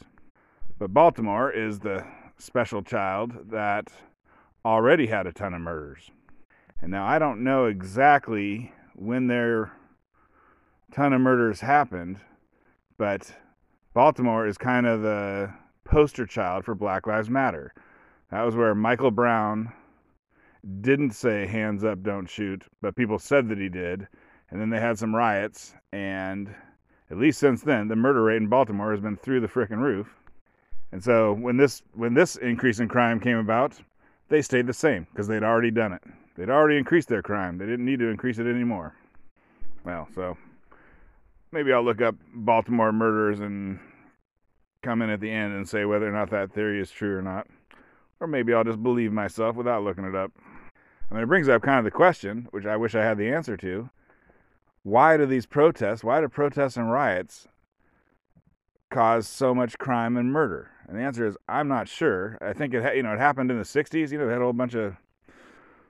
But 0.79 0.93
Baltimore 0.93 1.51
is 1.53 1.79
the 1.79 2.05
special 2.39 2.83
child 2.83 3.51
that 3.51 3.93
already 4.65 5.07
had 5.07 5.27
a 5.27 5.33
ton 5.33 5.55
of 5.55 5.61
murders. 5.61 6.11
And 6.81 6.91
now 6.91 7.07
I 7.07 7.19
don't 7.19 7.45
know 7.45 7.67
exactly 7.67 8.73
when 8.95 9.29
their 9.29 9.73
ton 10.93 11.13
of 11.13 11.21
murders 11.21 11.61
happened, 11.61 12.19
but 12.99 13.33
Baltimore 13.95 14.47
is 14.47 14.59
kind 14.59 14.87
of 14.87 15.03
the 15.03 15.53
poster 15.85 16.27
child 16.27 16.65
for 16.65 16.75
Black 16.75 17.07
Lives 17.07 17.31
Matter. 17.31 17.73
That 18.31 18.43
was 18.43 18.57
where 18.57 18.75
Michael 18.75 19.11
Brown 19.11 19.73
didn't 20.81 21.13
say 21.13 21.47
hands 21.47 21.85
up, 21.85 22.03
don't 22.03 22.29
shoot, 22.29 22.65
but 22.81 22.97
people 22.97 23.19
said 23.19 23.49
that 23.49 23.59
he 23.59 23.69
did. 23.69 24.07
And 24.51 24.61
then 24.61 24.71
they 24.71 24.81
had 24.81 24.99
some 24.99 25.15
riots, 25.15 25.75
and 25.93 26.53
at 27.11 27.19
least 27.19 27.39
since 27.39 27.63
then, 27.63 27.89
the 27.89 27.97
murder 27.97 28.23
rate 28.23 28.37
in 28.37 28.49
Baltimore 28.49 28.91
has 28.91 29.01
been 29.01 29.17
through 29.17 29.41
the 29.41 29.47
frickin' 29.47 29.81
roof. 29.81 30.15
And 30.93 31.03
so 31.03 31.33
when 31.33 31.57
this 31.57 31.83
when 31.95 32.15
this 32.15 32.37
increase 32.37 32.81
in 32.81 32.89
crime 32.89 33.21
came 33.21 33.37
about, 33.37 33.81
they 34.29 34.43
stayed 34.43 34.67
the 34.67 34.73
same 34.73 35.07
because 35.11 35.29
they'd 35.29 35.45
already 35.45 35.71
done 35.71 35.93
it. 35.93 36.03
They'd 36.37 36.51
already 36.51 36.79
increased 36.79 37.09
their 37.09 37.23
crime. 37.23 37.59
They 37.59 37.67
didn't 37.67 37.85
need 37.85 38.01
to 38.01 38.09
increase 38.09 38.39
it 38.39 38.47
anymore. 38.47 38.95
Well, 39.85 40.09
so 40.15 40.37
maybe 41.53 41.73
I'll 41.73 41.85
look 41.85 42.01
up 42.01 42.17
Baltimore 42.35 42.93
murders 42.93 43.41
and 43.41 43.79
come 44.83 45.03
in 45.03 45.11
at 45.11 45.21
the 45.21 45.31
end 45.31 45.55
and 45.55 45.69
say 45.69 45.85
whether 45.85 46.09
or 46.09 46.13
not 46.13 46.31
that 46.31 46.53
theory 46.53 46.81
is 46.81 46.91
true 46.91 47.17
or 47.17 47.23
not. 47.23 47.47
Or 48.21 48.27
maybe 48.27 48.53
I'll 48.53 48.65
just 48.65 48.83
believe 48.83 49.13
myself 49.13 49.57
without 49.57 49.83
looking 49.83 50.05
it 50.05 50.15
up. 50.15 50.33
I 51.11 51.15
mean, 51.15 51.25
it 51.25 51.27
brings 51.27 51.49
up 51.49 51.63
kind 51.63 51.79
of 51.79 51.85
the 51.85 51.91
question, 51.91 52.47
which 52.53 52.67
I 52.67 52.77
wish 52.77 52.95
I 52.95 53.03
had 53.03 53.19
the 53.19 53.33
answer 53.33 53.57
to. 53.57 53.91
Why 54.83 55.17
do 55.17 55.27
these 55.27 55.47
protests, 55.47 56.05
why 56.05 56.21
do 56.21 56.29
protests 56.29 56.77
and 56.77 56.91
riots 56.91 57.49
cause 58.91 59.27
so 59.27 59.55
much 59.55 59.79
crime 59.79 60.17
and 60.17 60.33
murder? 60.33 60.71
And 60.89 60.99
the 60.99 61.03
answer 61.03 61.27
is 61.27 61.37
I'm 61.49 61.69
not 61.69 61.89
sure. 61.89 62.39
I 62.41 62.53
think 62.53 62.75
it, 62.75 62.97
you 62.97 63.03
know, 63.03 63.13
it 63.13 63.19
happened 63.19 63.51
in 63.51 63.59
the 63.59 63.65
60s. 63.65 64.13
You 64.13 64.19
know, 64.19 64.27
they 64.27 64.33
had 64.33 64.41
a 64.41 64.45
whole 64.45 64.53
bunch 64.53 64.75
of 64.75 64.97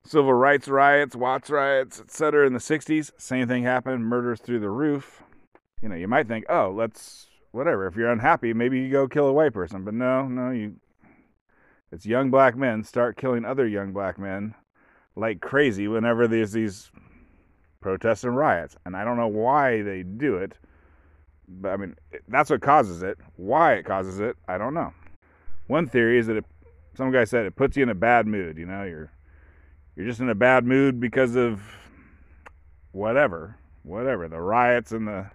civil 0.04 0.32
rights 0.32 0.68
riots, 0.68 1.14
Watts 1.14 1.50
riots, 1.50 2.00
etc. 2.00 2.46
in 2.46 2.54
the 2.54 2.58
60s. 2.58 3.12
Same 3.18 3.46
thing 3.46 3.62
happened, 3.62 4.06
murders 4.06 4.40
through 4.40 4.60
the 4.60 4.70
roof. 4.70 5.22
You 5.82 5.88
know, 5.88 5.96
you 5.96 6.08
might 6.08 6.28
think, 6.28 6.46
oh, 6.48 6.72
let's 6.74 7.28
whatever. 7.52 7.86
If 7.86 7.96
you're 7.96 8.10
unhappy, 8.10 8.52
maybe 8.52 8.80
you 8.80 8.90
go 8.90 9.06
kill 9.06 9.26
a 9.26 9.32
white 9.32 9.52
person. 9.52 9.84
But 9.84 9.94
no, 9.94 10.26
no, 10.26 10.50
you. 10.50 10.76
It's 11.92 12.06
young 12.06 12.30
black 12.30 12.56
men 12.56 12.84
start 12.84 13.16
killing 13.16 13.44
other 13.44 13.66
young 13.66 13.92
black 13.92 14.16
men 14.16 14.54
like 15.20 15.40
crazy 15.40 15.86
whenever 15.86 16.26
there's 16.26 16.52
these 16.52 16.90
protests 17.80 18.24
and 18.24 18.36
riots. 18.36 18.76
And 18.84 18.96
I 18.96 19.04
don't 19.04 19.16
know 19.16 19.28
why 19.28 19.82
they 19.82 20.02
do 20.02 20.36
it, 20.36 20.54
but 21.46 21.68
I 21.68 21.76
mean, 21.76 21.94
that's 22.28 22.50
what 22.50 22.62
causes 22.62 23.02
it. 23.02 23.18
Why 23.36 23.74
it 23.74 23.84
causes 23.84 24.18
it, 24.18 24.36
I 24.48 24.58
don't 24.58 24.74
know. 24.74 24.92
One 25.66 25.88
theory 25.88 26.18
is 26.18 26.26
that 26.26 26.36
it, 26.36 26.44
some 26.94 27.12
guy 27.12 27.24
said 27.24 27.46
it 27.46 27.54
puts 27.54 27.76
you 27.76 27.82
in 27.82 27.90
a 27.90 27.94
bad 27.94 28.26
mood. 28.26 28.56
You 28.56 28.66
know, 28.66 28.82
you're 28.82 29.12
you're 29.94 30.06
just 30.06 30.20
in 30.20 30.30
a 30.30 30.34
bad 30.34 30.64
mood 30.64 30.98
because 30.98 31.36
of 31.36 31.60
whatever, 32.92 33.56
whatever 33.82 34.26
the 34.26 34.40
riots 34.40 34.92
and 34.92 35.06
the 35.06 35.30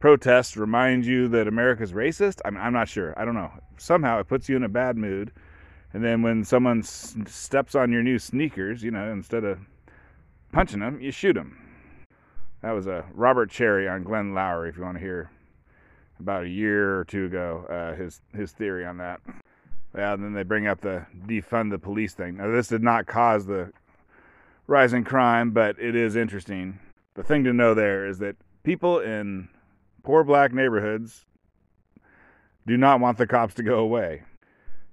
protests 0.00 0.56
remind 0.56 1.04
you 1.04 1.28
that 1.28 1.48
America's 1.48 1.92
racist. 1.92 2.40
I'm 2.44 2.56
I'm 2.56 2.72
not 2.72 2.88
sure. 2.88 3.14
I 3.18 3.24
don't 3.24 3.34
know. 3.34 3.50
Somehow 3.78 4.20
it 4.20 4.28
puts 4.28 4.48
you 4.48 4.56
in 4.56 4.62
a 4.62 4.68
bad 4.68 4.96
mood. 4.96 5.32
And 5.92 6.04
then 6.04 6.22
when 6.22 6.44
someone 6.44 6.80
s- 6.80 7.16
steps 7.26 7.74
on 7.74 7.92
your 7.92 8.02
new 8.02 8.18
sneakers, 8.18 8.82
you 8.82 8.90
know, 8.90 9.10
instead 9.10 9.44
of 9.44 9.58
punching 10.52 10.80
them, 10.80 11.00
you 11.00 11.10
shoot 11.10 11.34
them. 11.34 11.58
That 12.62 12.72
was 12.72 12.86
a 12.86 13.04
Robert 13.14 13.50
Cherry 13.50 13.88
on 13.88 14.02
Glenn 14.02 14.32
Loury. 14.32 14.68
if 14.68 14.76
you 14.76 14.82
want 14.82 14.96
to 14.96 15.02
hear 15.02 15.30
about 16.18 16.44
a 16.44 16.48
year 16.48 16.98
or 16.98 17.04
two 17.04 17.26
ago, 17.26 17.64
uh, 17.70 17.94
his 17.94 18.20
his 18.34 18.52
theory 18.52 18.84
on 18.84 18.98
that. 18.98 19.20
Yeah, 19.96 20.14
and 20.14 20.22
then 20.22 20.32
they 20.34 20.42
bring 20.42 20.66
up 20.66 20.80
the 20.80 21.06
defund 21.26 21.70
the 21.70 21.78
police 21.78 22.14
thing. 22.14 22.36
Now, 22.36 22.50
this 22.50 22.68
did 22.68 22.82
not 22.82 23.06
cause 23.06 23.46
the 23.46 23.72
rise 24.66 24.92
in 24.92 25.04
crime, 25.04 25.52
but 25.52 25.78
it 25.78 25.96
is 25.96 26.16
interesting. 26.16 26.78
The 27.14 27.22
thing 27.22 27.44
to 27.44 27.52
know 27.52 27.74
there 27.74 28.06
is 28.06 28.18
that 28.18 28.36
people 28.64 28.98
in 28.98 29.48
poor 30.02 30.24
black 30.24 30.52
neighborhoods 30.52 31.24
do 32.66 32.76
not 32.76 33.00
want 33.00 33.16
the 33.16 33.26
cops 33.26 33.54
to 33.54 33.62
go 33.62 33.78
away. 33.78 34.22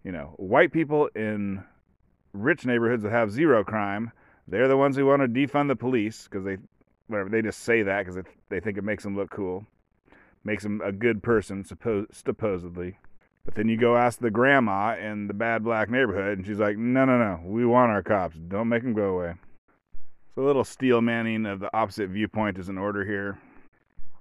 You 0.05 0.11
know, 0.11 0.35
white 0.37 0.71
people 0.71 1.09
in 1.15 1.63
rich 2.31 2.63
neighborhoods 2.63 3.01
that 3.01 3.11
have 3.11 3.31
zero 3.31 3.63
crime, 3.63 4.11
they're 4.47 4.67
the 4.67 4.77
ones 4.77 4.95
who 4.95 5.07
want 5.07 5.23
to 5.23 5.27
defund 5.27 5.67
the 5.67 5.75
police 5.75 6.25
because 6.29 6.45
they, 6.45 6.57
whatever, 7.07 7.29
they 7.29 7.41
just 7.41 7.63
say 7.63 7.81
that 7.81 8.05
because 8.05 8.23
they 8.49 8.59
think 8.59 8.77
it 8.77 8.83
makes 8.83 9.03
them 9.03 9.15
look 9.15 9.31
cool, 9.31 9.65
makes 10.43 10.61
them 10.61 10.79
a 10.85 10.91
good 10.91 11.23
person, 11.23 11.65
suppose, 11.65 12.05
supposedly. 12.11 12.99
But 13.45 13.55
then 13.55 13.67
you 13.67 13.77
go 13.77 13.97
ask 13.97 14.19
the 14.19 14.29
grandma 14.29 14.95
in 14.95 15.25
the 15.25 15.33
bad 15.33 15.63
black 15.63 15.89
neighborhood, 15.89 16.37
and 16.37 16.45
she's 16.45 16.59
like, 16.59 16.77
no, 16.77 17.05
no, 17.05 17.17
no, 17.17 17.41
we 17.43 17.65
want 17.65 17.91
our 17.91 18.03
cops. 18.03 18.37
Don't 18.37 18.69
make 18.69 18.83
them 18.83 18.93
go 18.93 19.17
away. 19.17 19.33
So 20.35 20.43
a 20.43 20.45
little 20.45 20.63
steel 20.63 21.01
manning 21.01 21.47
of 21.47 21.59
the 21.59 21.75
opposite 21.75 22.09
viewpoint 22.09 22.59
is 22.59 22.69
in 22.69 22.77
order 22.77 23.03
here. 23.03 23.39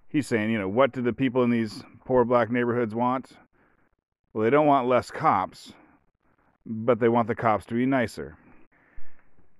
He's 0.09 0.27
saying, 0.27 0.51
you 0.51 0.59
know, 0.59 0.69
what 0.69 0.93
do 0.93 1.03
the 1.03 1.13
people 1.13 1.43
in 1.43 1.51
these 1.51 1.83
poor 2.07 2.25
black 2.25 2.51
neighborhoods 2.51 2.95
want? 2.95 3.33
Well, 4.35 4.43
they 4.43 4.51
don't 4.51 4.67
want 4.67 4.89
less 4.89 5.13
cops, 5.13 5.73
but 6.67 6.99
they 6.99 7.09
want 7.09 7.29
the 7.29 7.37
cops 7.37 7.65
to 7.67 7.75
be 7.75 7.87
nicer. 7.87 8.37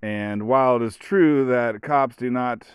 And 0.03 0.49
while 0.49 0.75
it 0.77 0.83
is 0.83 0.97
true 0.97 1.47
that 1.47 1.81
cops 1.81 2.17
do 2.17 2.29
not 2.29 2.67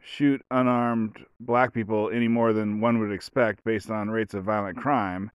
shoot 0.00 0.44
unarmed 0.50 1.24
black 1.38 1.72
people 1.72 2.10
any 2.10 2.26
more 2.26 2.52
than 2.52 2.80
one 2.80 2.98
would 2.98 3.12
expect 3.12 3.62
based 3.62 3.88
on 3.88 4.10
rates 4.10 4.34
of 4.34 4.42
violent 4.42 4.76
crime, 4.76 5.30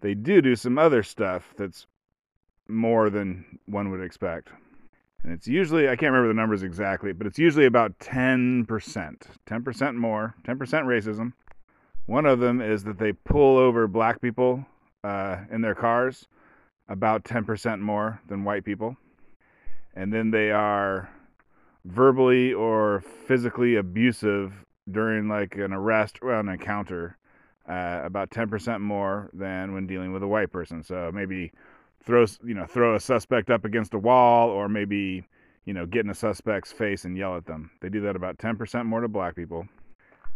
they 0.00 0.14
do 0.14 0.40
do 0.40 0.54
some 0.54 0.78
other 0.78 1.02
stuff 1.02 1.52
that's 1.56 1.88
more 2.68 3.10
than 3.10 3.58
one 3.66 3.90
would 3.90 4.00
expect. 4.00 4.48
And 5.24 5.32
it's 5.32 5.48
usually, 5.48 5.88
I 5.88 5.96
can't 5.96 6.12
remember 6.12 6.28
the 6.28 6.40
numbers 6.40 6.62
exactly, 6.62 7.12
but 7.12 7.26
it's 7.26 7.38
usually 7.38 7.66
about 7.66 7.98
10%. 7.98 8.66
10% 8.66 9.96
more, 9.96 10.34
10% 10.44 10.56
racism. 10.84 11.32
One 12.06 12.26
of 12.26 12.38
them 12.38 12.60
is 12.60 12.84
that 12.84 12.98
they 12.98 13.12
pull 13.12 13.58
over 13.58 13.88
black 13.88 14.20
people 14.20 14.64
uh, 15.04 15.38
in 15.50 15.60
their 15.60 15.74
cars 15.74 16.26
about 16.88 17.24
10% 17.24 17.80
more 17.80 18.20
than 18.28 18.44
white 18.44 18.64
people. 18.64 18.96
And 19.94 20.12
then 20.12 20.30
they 20.30 20.50
are 20.50 21.10
verbally 21.84 22.52
or 22.52 23.02
physically 23.26 23.76
abusive 23.76 24.52
during 24.90 25.28
like 25.28 25.56
an 25.56 25.72
arrest 25.72 26.18
or 26.22 26.34
an 26.38 26.48
encounter 26.48 27.16
uh, 27.68 28.00
about 28.04 28.30
10% 28.30 28.80
more 28.80 29.30
than 29.32 29.72
when 29.72 29.86
dealing 29.86 30.12
with 30.12 30.22
a 30.22 30.28
white 30.28 30.50
person. 30.50 30.82
So 30.82 31.10
maybe 31.12 31.52
throw 32.04 32.26
you 32.44 32.54
know 32.54 32.66
throw 32.66 32.96
a 32.96 33.00
suspect 33.00 33.48
up 33.50 33.64
against 33.64 33.94
a 33.94 33.98
wall 33.98 34.48
or 34.50 34.68
maybe 34.68 35.24
you 35.64 35.72
know 35.72 35.86
get 35.86 36.04
in 36.04 36.10
a 36.10 36.14
suspect's 36.14 36.72
face 36.72 37.04
and 37.04 37.16
yell 37.16 37.36
at 37.36 37.46
them. 37.46 37.70
They 37.80 37.88
do 37.88 38.00
that 38.02 38.16
about 38.16 38.38
10% 38.38 38.86
more 38.86 39.00
to 39.00 39.08
black 39.08 39.36
people. 39.36 39.66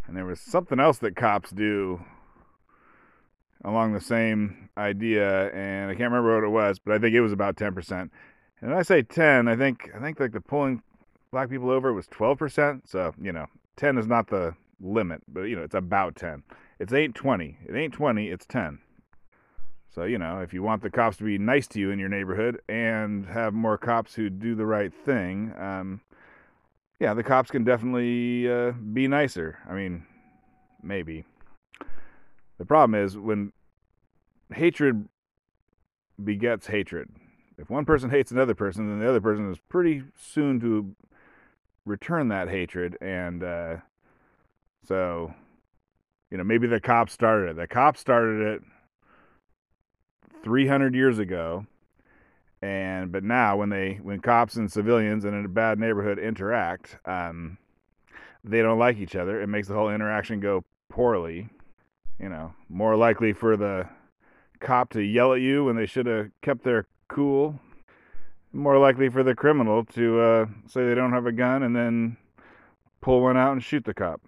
And 0.06 0.16
there 0.16 0.25
was 0.25 0.40
something 0.40 0.78
else 0.78 0.99
that 0.99 1.16
cops 1.16 1.50
do 1.50 2.00
along 3.64 3.92
the 3.92 4.00
same 4.00 4.68
idea 4.76 5.50
and 5.52 5.90
I 5.90 5.94
can't 5.94 6.12
remember 6.12 6.34
what 6.34 6.44
it 6.44 6.50
was, 6.50 6.78
but 6.78 6.94
I 6.94 6.98
think 6.98 7.14
it 7.14 7.20
was 7.20 7.32
about 7.32 7.56
10%. 7.56 8.10
And 8.60 8.75
I 8.75 8.82
say 8.82 9.02
10, 9.02 9.48
I 9.48 9.56
think 9.56 9.90
I 9.94 10.00
think 10.00 10.18
like 10.18 10.32
the 10.32 10.40
pulling 10.40 10.82
black 11.30 11.50
people 11.50 11.70
over 11.70 11.92
was 11.92 12.06
12%. 12.08 12.82
So, 12.86 13.14
you 13.20 13.32
know, 13.32 13.46
10 13.76 13.98
is 13.98 14.06
not 14.06 14.28
the 14.28 14.54
limit, 14.80 15.22
but 15.28 15.42
you 15.42 15.56
know, 15.56 15.62
it's 15.62 15.75
about 15.75 16.16
10. 16.16 16.42
It's 16.78 16.92
ain't 16.92 17.14
20. 17.14 17.58
It 17.66 17.75
ain't 17.75 17.94
20, 17.94 18.28
it's 18.28 18.46
10. 18.46 18.78
So, 19.94 20.04
you 20.04 20.18
know, 20.18 20.40
if 20.40 20.52
you 20.52 20.62
want 20.62 20.82
the 20.82 20.90
cops 20.90 21.16
to 21.18 21.25
be 21.25 21.38
nice 21.38 21.66
to 21.68 21.80
you 21.80 21.90
in 21.90 21.98
your 21.98 22.10
neighborhood 22.10 22.60
and 22.68 23.25
have 23.26 23.54
more 23.54 23.78
cops 23.78 24.14
who 24.14 24.28
do 24.28 24.54
the 24.54 24.66
right 24.66 24.92
thing, 24.92 25.54
um, 25.58 26.02
yeah, 27.00 27.14
the 27.14 27.22
cops 27.22 27.50
can 27.50 27.64
definitely 27.64 28.50
uh, 28.50 28.72
be 28.72 29.08
nicer. 29.08 29.58
I 29.68 29.72
mean, 29.72 30.04
maybe. 30.82 31.25
The 32.58 32.64
problem 32.64 33.00
is 33.00 33.16
when 33.16 33.52
hatred 34.54 35.08
begets 36.22 36.66
hatred. 36.66 37.10
If 37.58 37.70
one 37.70 37.84
person 37.84 38.10
hates 38.10 38.30
another 38.30 38.54
person, 38.54 38.88
then 38.88 39.00
the 39.00 39.08
other 39.08 39.20
person 39.20 39.50
is 39.50 39.58
pretty 39.68 40.04
soon 40.16 40.60
to 40.60 40.94
return 41.84 42.28
that 42.28 42.48
hatred. 42.48 42.96
And 43.00 43.42
uh, 43.42 43.76
so, 44.86 45.34
you 46.30 46.38
know, 46.38 46.44
maybe 46.44 46.66
the 46.66 46.80
cops 46.80 47.12
started 47.12 47.50
it. 47.50 47.56
The 47.56 47.66
cops 47.66 48.00
started 48.00 48.46
it 48.46 48.62
300 50.44 50.94
years 50.94 51.18
ago 51.18 51.66
and 52.62 53.12
but 53.12 53.22
now 53.22 53.56
when 53.56 53.68
they 53.68 53.98
when 54.02 54.20
cops 54.20 54.56
and 54.56 54.70
civilians 54.70 55.25
in 55.25 55.44
a 55.44 55.48
bad 55.48 55.78
neighborhood 55.78 56.18
interact 56.18 56.98
um, 57.04 57.58
they 58.44 58.62
don't 58.62 58.78
like 58.78 58.96
each 58.96 59.16
other 59.16 59.40
it 59.42 59.46
makes 59.46 59.68
the 59.68 59.75
whole 59.75 59.90
interaction 59.90 60.40
go 60.40 60.64
poorly 60.88 61.48
you 62.18 62.28
know 62.28 62.52
more 62.68 62.96
likely 62.96 63.32
for 63.32 63.56
the 63.56 63.88
cop 64.61 64.90
to 64.90 65.02
yell 65.02 65.35
at 65.35 65.40
you 65.40 65.64
when 65.64 65.76
they 65.76 65.87
should 65.87 66.06
have 66.06 66.30
kept 66.42 66.64
their 66.64 66.87
cool 67.08 67.58
more 68.52 68.78
likely 68.78 69.08
for 69.08 69.23
the 69.23 69.35
criminal 69.35 69.85
to 69.85 70.18
uh, 70.20 70.46
say 70.66 70.87
they 70.87 70.94
don't 70.94 71.12
have 71.12 71.26
a 71.26 71.32
gun 71.32 71.62
and 71.62 71.76
then 71.76 72.16
pull 73.00 73.20
one 73.20 73.37
out 73.37 73.52
and 73.52 73.62
shoot 73.62 73.85
the 73.85 73.92
cop 73.92 74.20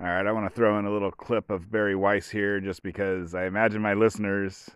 all 0.00 0.06
right, 0.06 0.28
I 0.28 0.30
want 0.30 0.48
to 0.48 0.54
throw 0.54 0.78
in 0.78 0.84
a 0.84 0.92
little 0.92 1.10
clip 1.10 1.50
of 1.50 1.72
Bari 1.72 1.96
Weiss 1.96 2.30
here 2.30 2.60
just 2.60 2.84
because 2.84 3.34
I 3.34 3.46
imagine 3.46 3.82
my 3.82 3.94
listeners, 3.94 4.70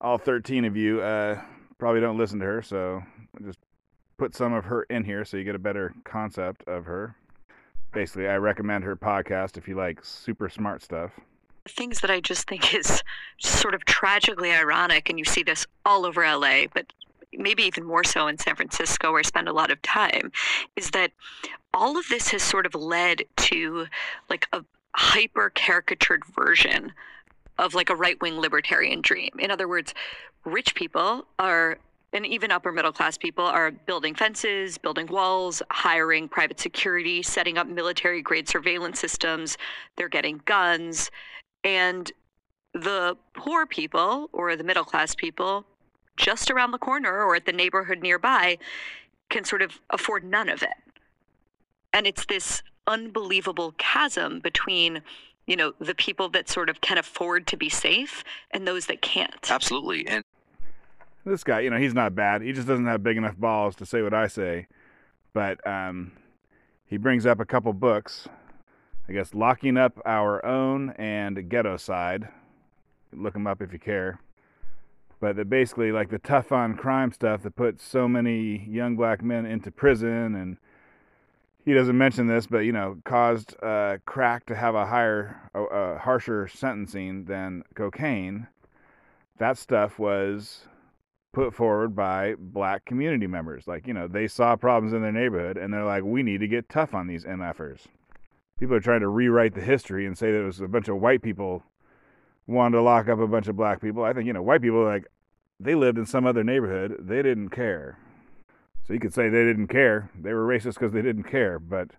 all 0.00 0.18
13 0.18 0.64
of 0.64 0.76
you, 0.76 1.00
uh, 1.00 1.40
probably 1.78 2.00
don't 2.00 2.16
listen 2.16 2.38
to 2.38 2.44
her. 2.44 2.62
So 2.62 3.02
I 3.36 3.42
just 3.44 3.58
put 4.18 4.36
some 4.36 4.52
of 4.52 4.66
her 4.66 4.84
in 4.84 5.02
here 5.02 5.24
so 5.24 5.36
you 5.36 5.42
get 5.42 5.56
a 5.56 5.58
better 5.58 5.92
concept 6.04 6.62
of 6.68 6.84
her. 6.84 7.16
Basically, 7.96 8.28
I 8.28 8.36
recommend 8.36 8.84
her 8.84 8.94
podcast 8.94 9.56
if 9.56 9.66
you 9.66 9.74
like 9.74 10.04
super 10.04 10.50
smart 10.50 10.82
stuff. 10.82 11.12
things 11.66 12.00
that 12.00 12.10
I 12.10 12.20
just 12.20 12.46
think 12.46 12.74
is 12.74 13.02
sort 13.38 13.72
of 13.72 13.86
tragically 13.86 14.52
ironic, 14.52 15.08
and 15.08 15.18
you 15.18 15.24
see 15.24 15.42
this 15.42 15.66
all 15.86 16.04
over 16.04 16.20
LA, 16.20 16.66
but 16.74 16.92
maybe 17.32 17.62
even 17.62 17.84
more 17.84 18.04
so 18.04 18.26
in 18.26 18.36
San 18.36 18.54
Francisco, 18.54 19.12
where 19.12 19.20
I 19.20 19.22
spend 19.22 19.48
a 19.48 19.54
lot 19.54 19.70
of 19.70 19.80
time, 19.80 20.30
is 20.76 20.90
that 20.90 21.12
all 21.72 21.96
of 21.96 22.06
this 22.10 22.28
has 22.32 22.42
sort 22.42 22.66
of 22.66 22.74
led 22.74 23.22
to 23.36 23.86
like 24.28 24.46
a 24.52 24.62
hyper 24.94 25.48
caricatured 25.54 26.22
version 26.26 26.92
of 27.58 27.72
like 27.72 27.88
a 27.88 27.96
right 27.96 28.20
wing 28.20 28.38
libertarian 28.38 29.00
dream. 29.00 29.30
In 29.38 29.50
other 29.50 29.68
words, 29.68 29.94
rich 30.44 30.74
people 30.74 31.24
are 31.38 31.78
and 32.12 32.24
even 32.24 32.50
upper 32.50 32.72
middle 32.72 32.92
class 32.92 33.18
people 33.18 33.44
are 33.44 33.70
building 33.70 34.14
fences, 34.14 34.78
building 34.78 35.06
walls, 35.06 35.62
hiring 35.70 36.28
private 36.28 36.60
security, 36.60 37.22
setting 37.22 37.58
up 37.58 37.66
military 37.66 38.22
grade 38.22 38.48
surveillance 38.48 39.00
systems. 39.00 39.58
They're 39.96 40.08
getting 40.08 40.40
guns. 40.44 41.10
And 41.64 42.10
the 42.72 43.16
poor 43.34 43.66
people 43.66 44.30
or 44.32 44.54
the 44.56 44.64
middle 44.64 44.84
class 44.84 45.14
people 45.14 45.64
just 46.16 46.50
around 46.50 46.70
the 46.70 46.78
corner 46.78 47.22
or 47.22 47.36
at 47.36 47.46
the 47.46 47.52
neighborhood 47.52 48.00
nearby 48.00 48.58
can 49.28 49.44
sort 49.44 49.62
of 49.62 49.80
afford 49.90 50.24
none 50.24 50.48
of 50.48 50.62
it. 50.62 50.76
And 51.92 52.06
it's 52.06 52.26
this 52.26 52.62
unbelievable 52.86 53.74
chasm 53.78 54.40
between 54.40 55.02
you 55.46 55.56
know 55.56 55.72
the 55.80 55.94
people 55.94 56.28
that 56.28 56.48
sort 56.48 56.68
of 56.68 56.80
can 56.80 56.98
afford 56.98 57.46
to 57.48 57.56
be 57.56 57.68
safe 57.68 58.24
and 58.50 58.66
those 58.66 58.86
that 58.86 59.00
can't 59.02 59.50
absolutely 59.50 60.06
and 60.06 60.22
this 61.30 61.44
guy 61.44 61.60
you 61.60 61.70
know 61.70 61.78
he's 61.78 61.94
not 61.94 62.14
bad. 62.14 62.42
He 62.42 62.52
just 62.52 62.68
doesn't 62.68 62.86
have 62.86 63.02
big 63.02 63.16
enough 63.16 63.36
balls 63.36 63.76
to 63.76 63.86
say 63.86 64.02
what 64.02 64.14
i 64.14 64.26
say. 64.26 64.68
But 65.32 65.64
um, 65.66 66.12
he 66.86 66.96
brings 66.96 67.26
up 67.26 67.40
a 67.40 67.44
couple 67.44 67.72
books. 67.72 68.28
I 69.08 69.12
guess 69.12 69.34
locking 69.34 69.76
up 69.76 70.00
our 70.04 70.44
own 70.44 70.90
and 70.90 71.36
Ghettoside. 71.36 72.28
Look 73.12 73.34
them 73.34 73.46
up 73.46 73.62
if 73.62 73.72
you 73.72 73.78
care. 73.78 74.20
But 75.20 75.36
that 75.36 75.48
basically 75.48 75.92
like 75.92 76.10
the 76.10 76.18
tough 76.18 76.52
on 76.52 76.76
crime 76.76 77.12
stuff 77.12 77.42
that 77.42 77.56
put 77.56 77.80
so 77.80 78.08
many 78.08 78.66
young 78.68 78.96
black 78.96 79.22
men 79.22 79.46
into 79.46 79.70
prison. 79.70 80.34
And 80.34 80.58
he 81.64 81.72
doesn't 81.72 81.96
mention 81.96 82.26
this, 82.26 82.46
but 82.46 82.58
you 82.60 82.72
know, 82.72 82.98
caused 83.04 83.54
uh, 83.62 83.98
crack 84.06 84.46
to 84.46 84.54
have 84.54 84.74
a 84.74 84.86
higher, 84.86 85.40
a, 85.54 85.98
harsher 85.98 86.48
sentencing 86.48 87.24
than 87.24 87.62
cocaine. 87.74 88.48
That 89.38 89.58
stuff 89.58 89.98
was 89.98 90.66
put 91.36 91.54
forward 91.54 91.94
by 91.94 92.34
black 92.38 92.86
community 92.86 93.26
members. 93.26 93.66
Like, 93.66 93.86
you 93.86 93.92
know, 93.92 94.08
they 94.08 94.26
saw 94.26 94.56
problems 94.56 94.94
in 94.94 95.02
their 95.02 95.12
neighborhood 95.12 95.58
and 95.58 95.70
they're 95.70 95.84
like, 95.84 96.02
we 96.02 96.22
need 96.22 96.40
to 96.40 96.48
get 96.48 96.70
tough 96.70 96.94
on 96.94 97.08
these 97.08 97.26
MFers. 97.26 97.80
People 98.58 98.74
are 98.74 98.80
trying 98.80 99.00
to 99.00 99.08
rewrite 99.08 99.54
the 99.54 99.60
history 99.60 100.06
and 100.06 100.16
say 100.16 100.32
that 100.32 100.40
it 100.40 100.46
was 100.46 100.62
a 100.62 100.66
bunch 100.66 100.88
of 100.88 100.96
white 100.96 101.20
people 101.20 101.62
wanted 102.46 102.78
to 102.78 102.82
lock 102.82 103.10
up 103.10 103.18
a 103.18 103.26
bunch 103.26 103.48
of 103.48 103.56
black 103.56 103.82
people. 103.82 104.02
I 104.02 104.14
think, 104.14 104.26
you 104.26 104.32
know, 104.32 104.40
white 104.40 104.62
people 104.62 104.82
like, 104.82 105.08
they 105.60 105.74
lived 105.74 105.98
in 105.98 106.06
some 106.06 106.24
other 106.24 106.42
neighborhood. 106.42 106.96
They 107.00 107.20
didn't 107.20 107.50
care. 107.50 107.98
So 108.86 108.94
you 108.94 108.98
could 108.98 109.12
say 109.12 109.28
they 109.28 109.44
didn't 109.44 109.68
care. 109.68 110.08
They 110.18 110.32
were 110.32 110.46
racist 110.46 110.74
because 110.74 110.94
they 110.94 111.02
didn't 111.02 111.24
care, 111.24 111.58
but 111.58 111.90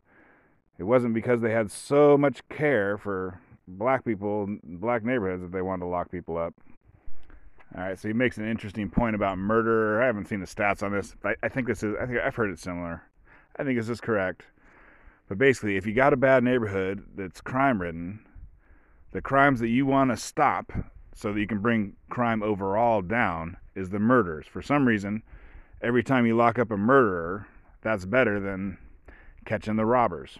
it 0.79 0.85
wasn't 0.85 1.13
because 1.13 1.41
they 1.41 1.51
had 1.51 1.69
so 1.69 2.17
much 2.17 2.41
care 2.49 2.97
for 2.97 3.39
black 3.67 4.03
people, 4.03 4.47
black 4.63 5.03
neighborhoods 5.03 5.43
that 5.43 5.51
they 5.51 5.61
wanted 5.61 5.81
to 5.81 5.89
lock 5.89 6.09
people 6.09 6.37
up. 6.37 6.55
All 7.75 7.83
right, 7.83 7.99
so 7.99 8.07
he 8.07 8.13
makes 8.13 8.37
an 8.37 8.49
interesting 8.49 8.89
point 8.89 9.15
about 9.15 9.37
murder. 9.37 10.01
I 10.01 10.05
haven't 10.05 10.25
seen 10.25 10.39
the 10.39 10.45
stats 10.45 10.81
on 10.83 10.93
this. 10.93 11.15
I, 11.23 11.35
I 11.43 11.49
think 11.49 11.67
this 11.67 11.83
is. 11.83 11.95
I 12.01 12.05
think 12.05 12.19
I've 12.19 12.35
heard 12.35 12.49
it 12.49 12.59
similar. 12.59 13.03
I 13.57 13.63
think 13.63 13.77
this 13.77 13.89
is 13.89 13.99
correct. 13.99 14.43
But 15.27 15.37
basically, 15.37 15.75
if 15.75 15.85
you 15.85 15.93
got 15.93 16.13
a 16.13 16.17
bad 16.17 16.43
neighborhood 16.43 17.03
that's 17.15 17.41
crime-ridden, 17.41 18.19
the 19.11 19.21
crimes 19.21 19.59
that 19.59 19.67
you 19.67 19.85
want 19.85 20.11
to 20.11 20.17
stop 20.17 20.71
so 21.13 21.33
that 21.33 21.39
you 21.39 21.47
can 21.47 21.59
bring 21.59 21.93
crime 22.09 22.41
overall 22.41 23.01
down 23.01 23.57
is 23.75 23.89
the 23.89 23.99
murders. 23.99 24.45
For 24.47 24.61
some 24.61 24.87
reason, 24.87 25.23
every 25.81 26.03
time 26.03 26.25
you 26.25 26.37
lock 26.37 26.59
up 26.59 26.71
a 26.71 26.77
murderer, 26.77 27.47
that's 27.81 28.05
better 28.05 28.39
than 28.39 28.77
catching 29.45 29.75
the 29.75 29.85
robbers. 29.85 30.37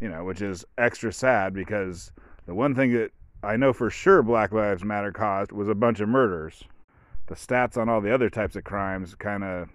You 0.00 0.08
know, 0.08 0.24
which 0.24 0.40
is 0.40 0.64
extra 0.78 1.12
sad 1.12 1.52
because 1.52 2.12
the 2.46 2.54
one 2.54 2.74
thing 2.74 2.92
that 2.92 3.10
I 3.42 3.56
know 3.56 3.72
for 3.72 3.90
sure 3.90 4.22
Black 4.22 4.52
Lives 4.52 4.84
Matter 4.84 5.12
caused 5.12 5.52
was 5.52 5.68
a 5.68 5.74
bunch 5.74 6.00
of 6.00 6.08
murders. 6.08 6.64
The 7.26 7.34
stats 7.34 7.76
on 7.76 7.88
all 7.88 8.00
the 8.00 8.12
other 8.12 8.30
types 8.30 8.56
of 8.56 8.64
crimes 8.64 9.14
kind 9.14 9.44
of 9.44 9.68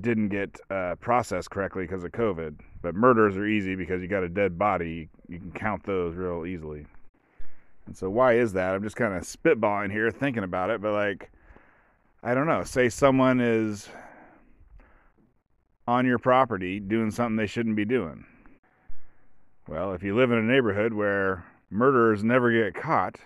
didn't 0.00 0.28
get 0.28 0.60
uh, 0.70 0.96
processed 0.96 1.50
correctly 1.50 1.84
because 1.84 2.04
of 2.04 2.12
COVID. 2.12 2.58
But 2.82 2.94
murders 2.94 3.36
are 3.36 3.46
easy 3.46 3.76
because 3.76 4.02
you 4.02 4.08
got 4.08 4.24
a 4.24 4.28
dead 4.28 4.58
body. 4.58 5.08
You 5.28 5.38
can 5.38 5.52
count 5.52 5.84
those 5.84 6.14
real 6.14 6.44
easily. 6.46 6.86
And 7.86 7.96
so, 7.96 8.08
why 8.10 8.34
is 8.34 8.52
that? 8.54 8.74
I'm 8.74 8.82
just 8.82 8.96
kind 8.96 9.14
of 9.14 9.22
spitballing 9.22 9.92
here, 9.92 10.10
thinking 10.10 10.42
about 10.42 10.70
it. 10.70 10.80
But, 10.80 10.92
like, 10.92 11.30
I 12.22 12.34
don't 12.34 12.46
know, 12.46 12.64
say 12.64 12.88
someone 12.88 13.40
is 13.40 13.88
on 15.86 16.06
your 16.06 16.18
property 16.18 16.80
doing 16.80 17.10
something 17.10 17.36
they 17.36 17.46
shouldn't 17.46 17.76
be 17.76 17.84
doing. 17.84 18.24
Well, 19.68 19.92
if 19.92 20.02
you 20.02 20.16
live 20.16 20.30
in 20.30 20.38
a 20.38 20.42
neighborhood 20.42 20.94
where 20.94 21.44
murderers 21.74 22.24
never 22.24 22.50
get 22.52 22.80
caught, 22.80 23.16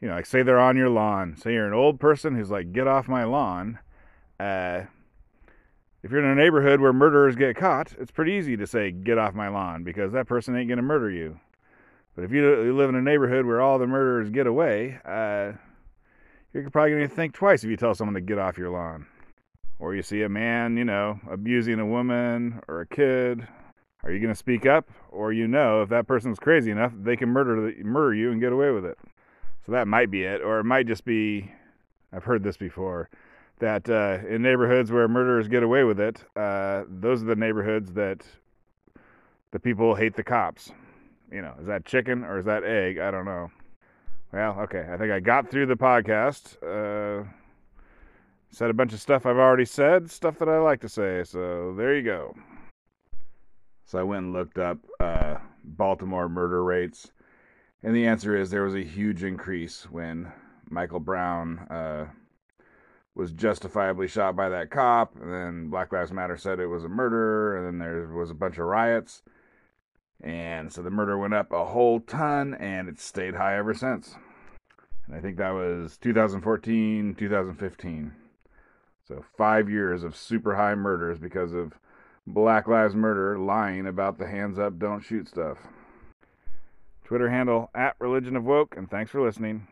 you 0.00 0.08
know, 0.08 0.14
like 0.14 0.26
say 0.26 0.42
they're 0.42 0.58
on 0.58 0.76
your 0.76 0.90
lawn, 0.90 1.36
say 1.36 1.54
you're 1.54 1.66
an 1.66 1.72
old 1.72 1.98
person 2.00 2.34
who's 2.34 2.50
like, 2.50 2.72
get 2.72 2.86
off 2.86 3.08
my 3.08 3.24
lawn. 3.24 3.78
Uh, 4.38 4.82
if 6.02 6.10
you're 6.10 6.22
in 6.22 6.26
a 6.26 6.34
neighborhood 6.34 6.80
where 6.80 6.92
murderers 6.92 7.36
get 7.36 7.56
caught, 7.56 7.94
it's 7.98 8.10
pretty 8.10 8.32
easy 8.32 8.56
to 8.58 8.66
say, 8.66 8.90
get 8.90 9.16
off 9.16 9.32
my 9.32 9.48
lawn 9.48 9.84
because 9.84 10.12
that 10.12 10.26
person 10.26 10.54
ain't 10.54 10.68
going 10.68 10.76
to 10.76 10.82
murder 10.82 11.10
you. 11.10 11.40
But 12.14 12.24
if 12.24 12.32
you 12.32 12.74
live 12.74 12.90
in 12.90 12.94
a 12.94 13.02
neighborhood 13.02 13.46
where 13.46 13.62
all 13.62 13.78
the 13.78 13.86
murderers 13.86 14.28
get 14.30 14.46
away, 14.46 14.98
uh, 15.04 15.52
you're 16.52 16.68
probably 16.70 16.90
going 16.90 17.08
to 17.08 17.14
think 17.14 17.32
twice 17.32 17.64
if 17.64 17.70
you 17.70 17.76
tell 17.76 17.94
someone 17.94 18.14
to 18.14 18.20
get 18.20 18.38
off 18.38 18.58
your 18.58 18.70
lawn. 18.70 19.06
Or 19.78 19.94
you 19.94 20.02
see 20.02 20.22
a 20.22 20.28
man, 20.28 20.76
you 20.76 20.84
know, 20.84 21.18
abusing 21.28 21.80
a 21.80 21.86
woman 21.86 22.60
or 22.68 22.82
a 22.82 22.86
kid. 22.86 23.48
Are 24.04 24.12
you 24.12 24.20
going 24.20 24.32
to 24.32 24.38
speak 24.38 24.66
up? 24.66 24.88
Or 25.10 25.32
you 25.32 25.48
know, 25.48 25.82
if 25.82 25.88
that 25.88 26.06
person's 26.06 26.38
crazy 26.38 26.70
enough, 26.70 26.92
they 26.94 27.16
can 27.16 27.30
murder 27.30 27.72
murder 27.82 28.14
you 28.14 28.30
and 28.30 28.40
get 28.40 28.52
away 28.52 28.70
with 28.70 28.84
it. 28.84 28.98
So 29.64 29.72
that 29.72 29.88
might 29.88 30.10
be 30.10 30.24
it. 30.24 30.42
Or 30.42 30.60
it 30.60 30.64
might 30.64 30.86
just 30.86 31.04
be, 31.04 31.50
I've 32.12 32.24
heard 32.24 32.42
this 32.42 32.56
before, 32.56 33.08
that 33.60 33.88
uh, 33.88 34.18
in 34.28 34.42
neighborhoods 34.42 34.92
where 34.92 35.08
murderers 35.08 35.48
get 35.48 35.62
away 35.62 35.84
with 35.84 35.98
it, 35.98 36.22
uh, 36.36 36.84
those 36.88 37.22
are 37.22 37.26
the 37.26 37.36
neighborhoods 37.36 37.92
that 37.92 38.26
the 39.52 39.58
people 39.58 39.94
hate 39.94 40.14
the 40.14 40.24
cops. 40.24 40.70
You 41.32 41.40
know, 41.40 41.54
is 41.58 41.66
that 41.66 41.86
chicken 41.86 42.24
or 42.24 42.38
is 42.38 42.44
that 42.44 42.62
egg? 42.62 42.98
I 42.98 43.10
don't 43.10 43.24
know. 43.24 43.50
Well, 44.32 44.60
okay. 44.60 44.86
I 44.92 44.98
think 44.98 45.12
I 45.12 45.20
got 45.20 45.50
through 45.50 45.66
the 45.66 45.76
podcast. 45.76 46.56
Uh, 46.62 47.26
said 48.50 48.70
a 48.70 48.74
bunch 48.74 48.92
of 48.92 49.00
stuff 49.00 49.26
I've 49.26 49.36
already 49.36 49.64
said, 49.64 50.10
stuff 50.10 50.38
that 50.38 50.48
I 50.48 50.58
like 50.58 50.80
to 50.82 50.88
say. 50.88 51.24
So 51.24 51.74
there 51.76 51.96
you 51.96 52.02
go. 52.02 52.34
So 53.84 53.98
I 53.98 54.02
went 54.02 54.24
and 54.24 54.32
looked 54.32 54.58
up 54.58 54.78
uh, 55.00 55.36
Baltimore 55.62 56.28
murder 56.28 56.64
rates. 56.64 57.12
And 57.82 57.94
the 57.94 58.06
answer 58.06 58.36
is 58.36 58.50
there 58.50 58.64
was 58.64 58.74
a 58.74 58.82
huge 58.82 59.22
increase 59.22 59.84
when 59.90 60.32
Michael 60.70 61.00
Brown 61.00 61.58
uh, 61.70 62.06
was 63.14 63.32
justifiably 63.32 64.08
shot 64.08 64.34
by 64.34 64.48
that 64.48 64.70
cop. 64.70 65.14
And 65.20 65.32
then 65.32 65.68
Black 65.68 65.92
Lives 65.92 66.12
Matter 66.12 66.36
said 66.36 66.60
it 66.60 66.66
was 66.66 66.84
a 66.84 66.88
murder. 66.88 67.56
And 67.56 67.66
then 67.66 67.78
there 67.78 68.08
was 68.08 68.30
a 68.30 68.34
bunch 68.34 68.58
of 68.58 68.64
riots. 68.64 69.22
And 70.22 70.72
so 70.72 70.82
the 70.82 70.90
murder 70.90 71.18
went 71.18 71.34
up 71.34 71.52
a 71.52 71.66
whole 71.66 72.00
ton 72.00 72.54
and 72.54 72.88
it's 72.88 73.04
stayed 73.04 73.34
high 73.34 73.58
ever 73.58 73.74
since. 73.74 74.16
And 75.06 75.14
I 75.14 75.20
think 75.20 75.36
that 75.36 75.50
was 75.50 75.98
2014, 75.98 77.14
2015. 77.14 78.12
So 79.06 79.22
five 79.36 79.68
years 79.68 80.02
of 80.02 80.16
super 80.16 80.54
high 80.56 80.74
murders 80.74 81.18
because 81.18 81.52
of 81.52 81.74
Black 82.26 82.66
Lives 82.66 82.94
Murder 82.94 83.38
lying 83.38 83.86
about 83.86 84.18
the 84.18 84.26
hands 84.26 84.58
up, 84.58 84.78
don't 84.78 85.02
shoot 85.02 85.28
stuff. 85.28 85.58
Twitter 87.04 87.28
handle 87.28 87.70
at 87.74 87.96
Religion 87.98 88.34
of 88.34 88.44
Woke, 88.44 88.76
and 88.76 88.90
thanks 88.90 89.10
for 89.10 89.20
listening. 89.20 89.66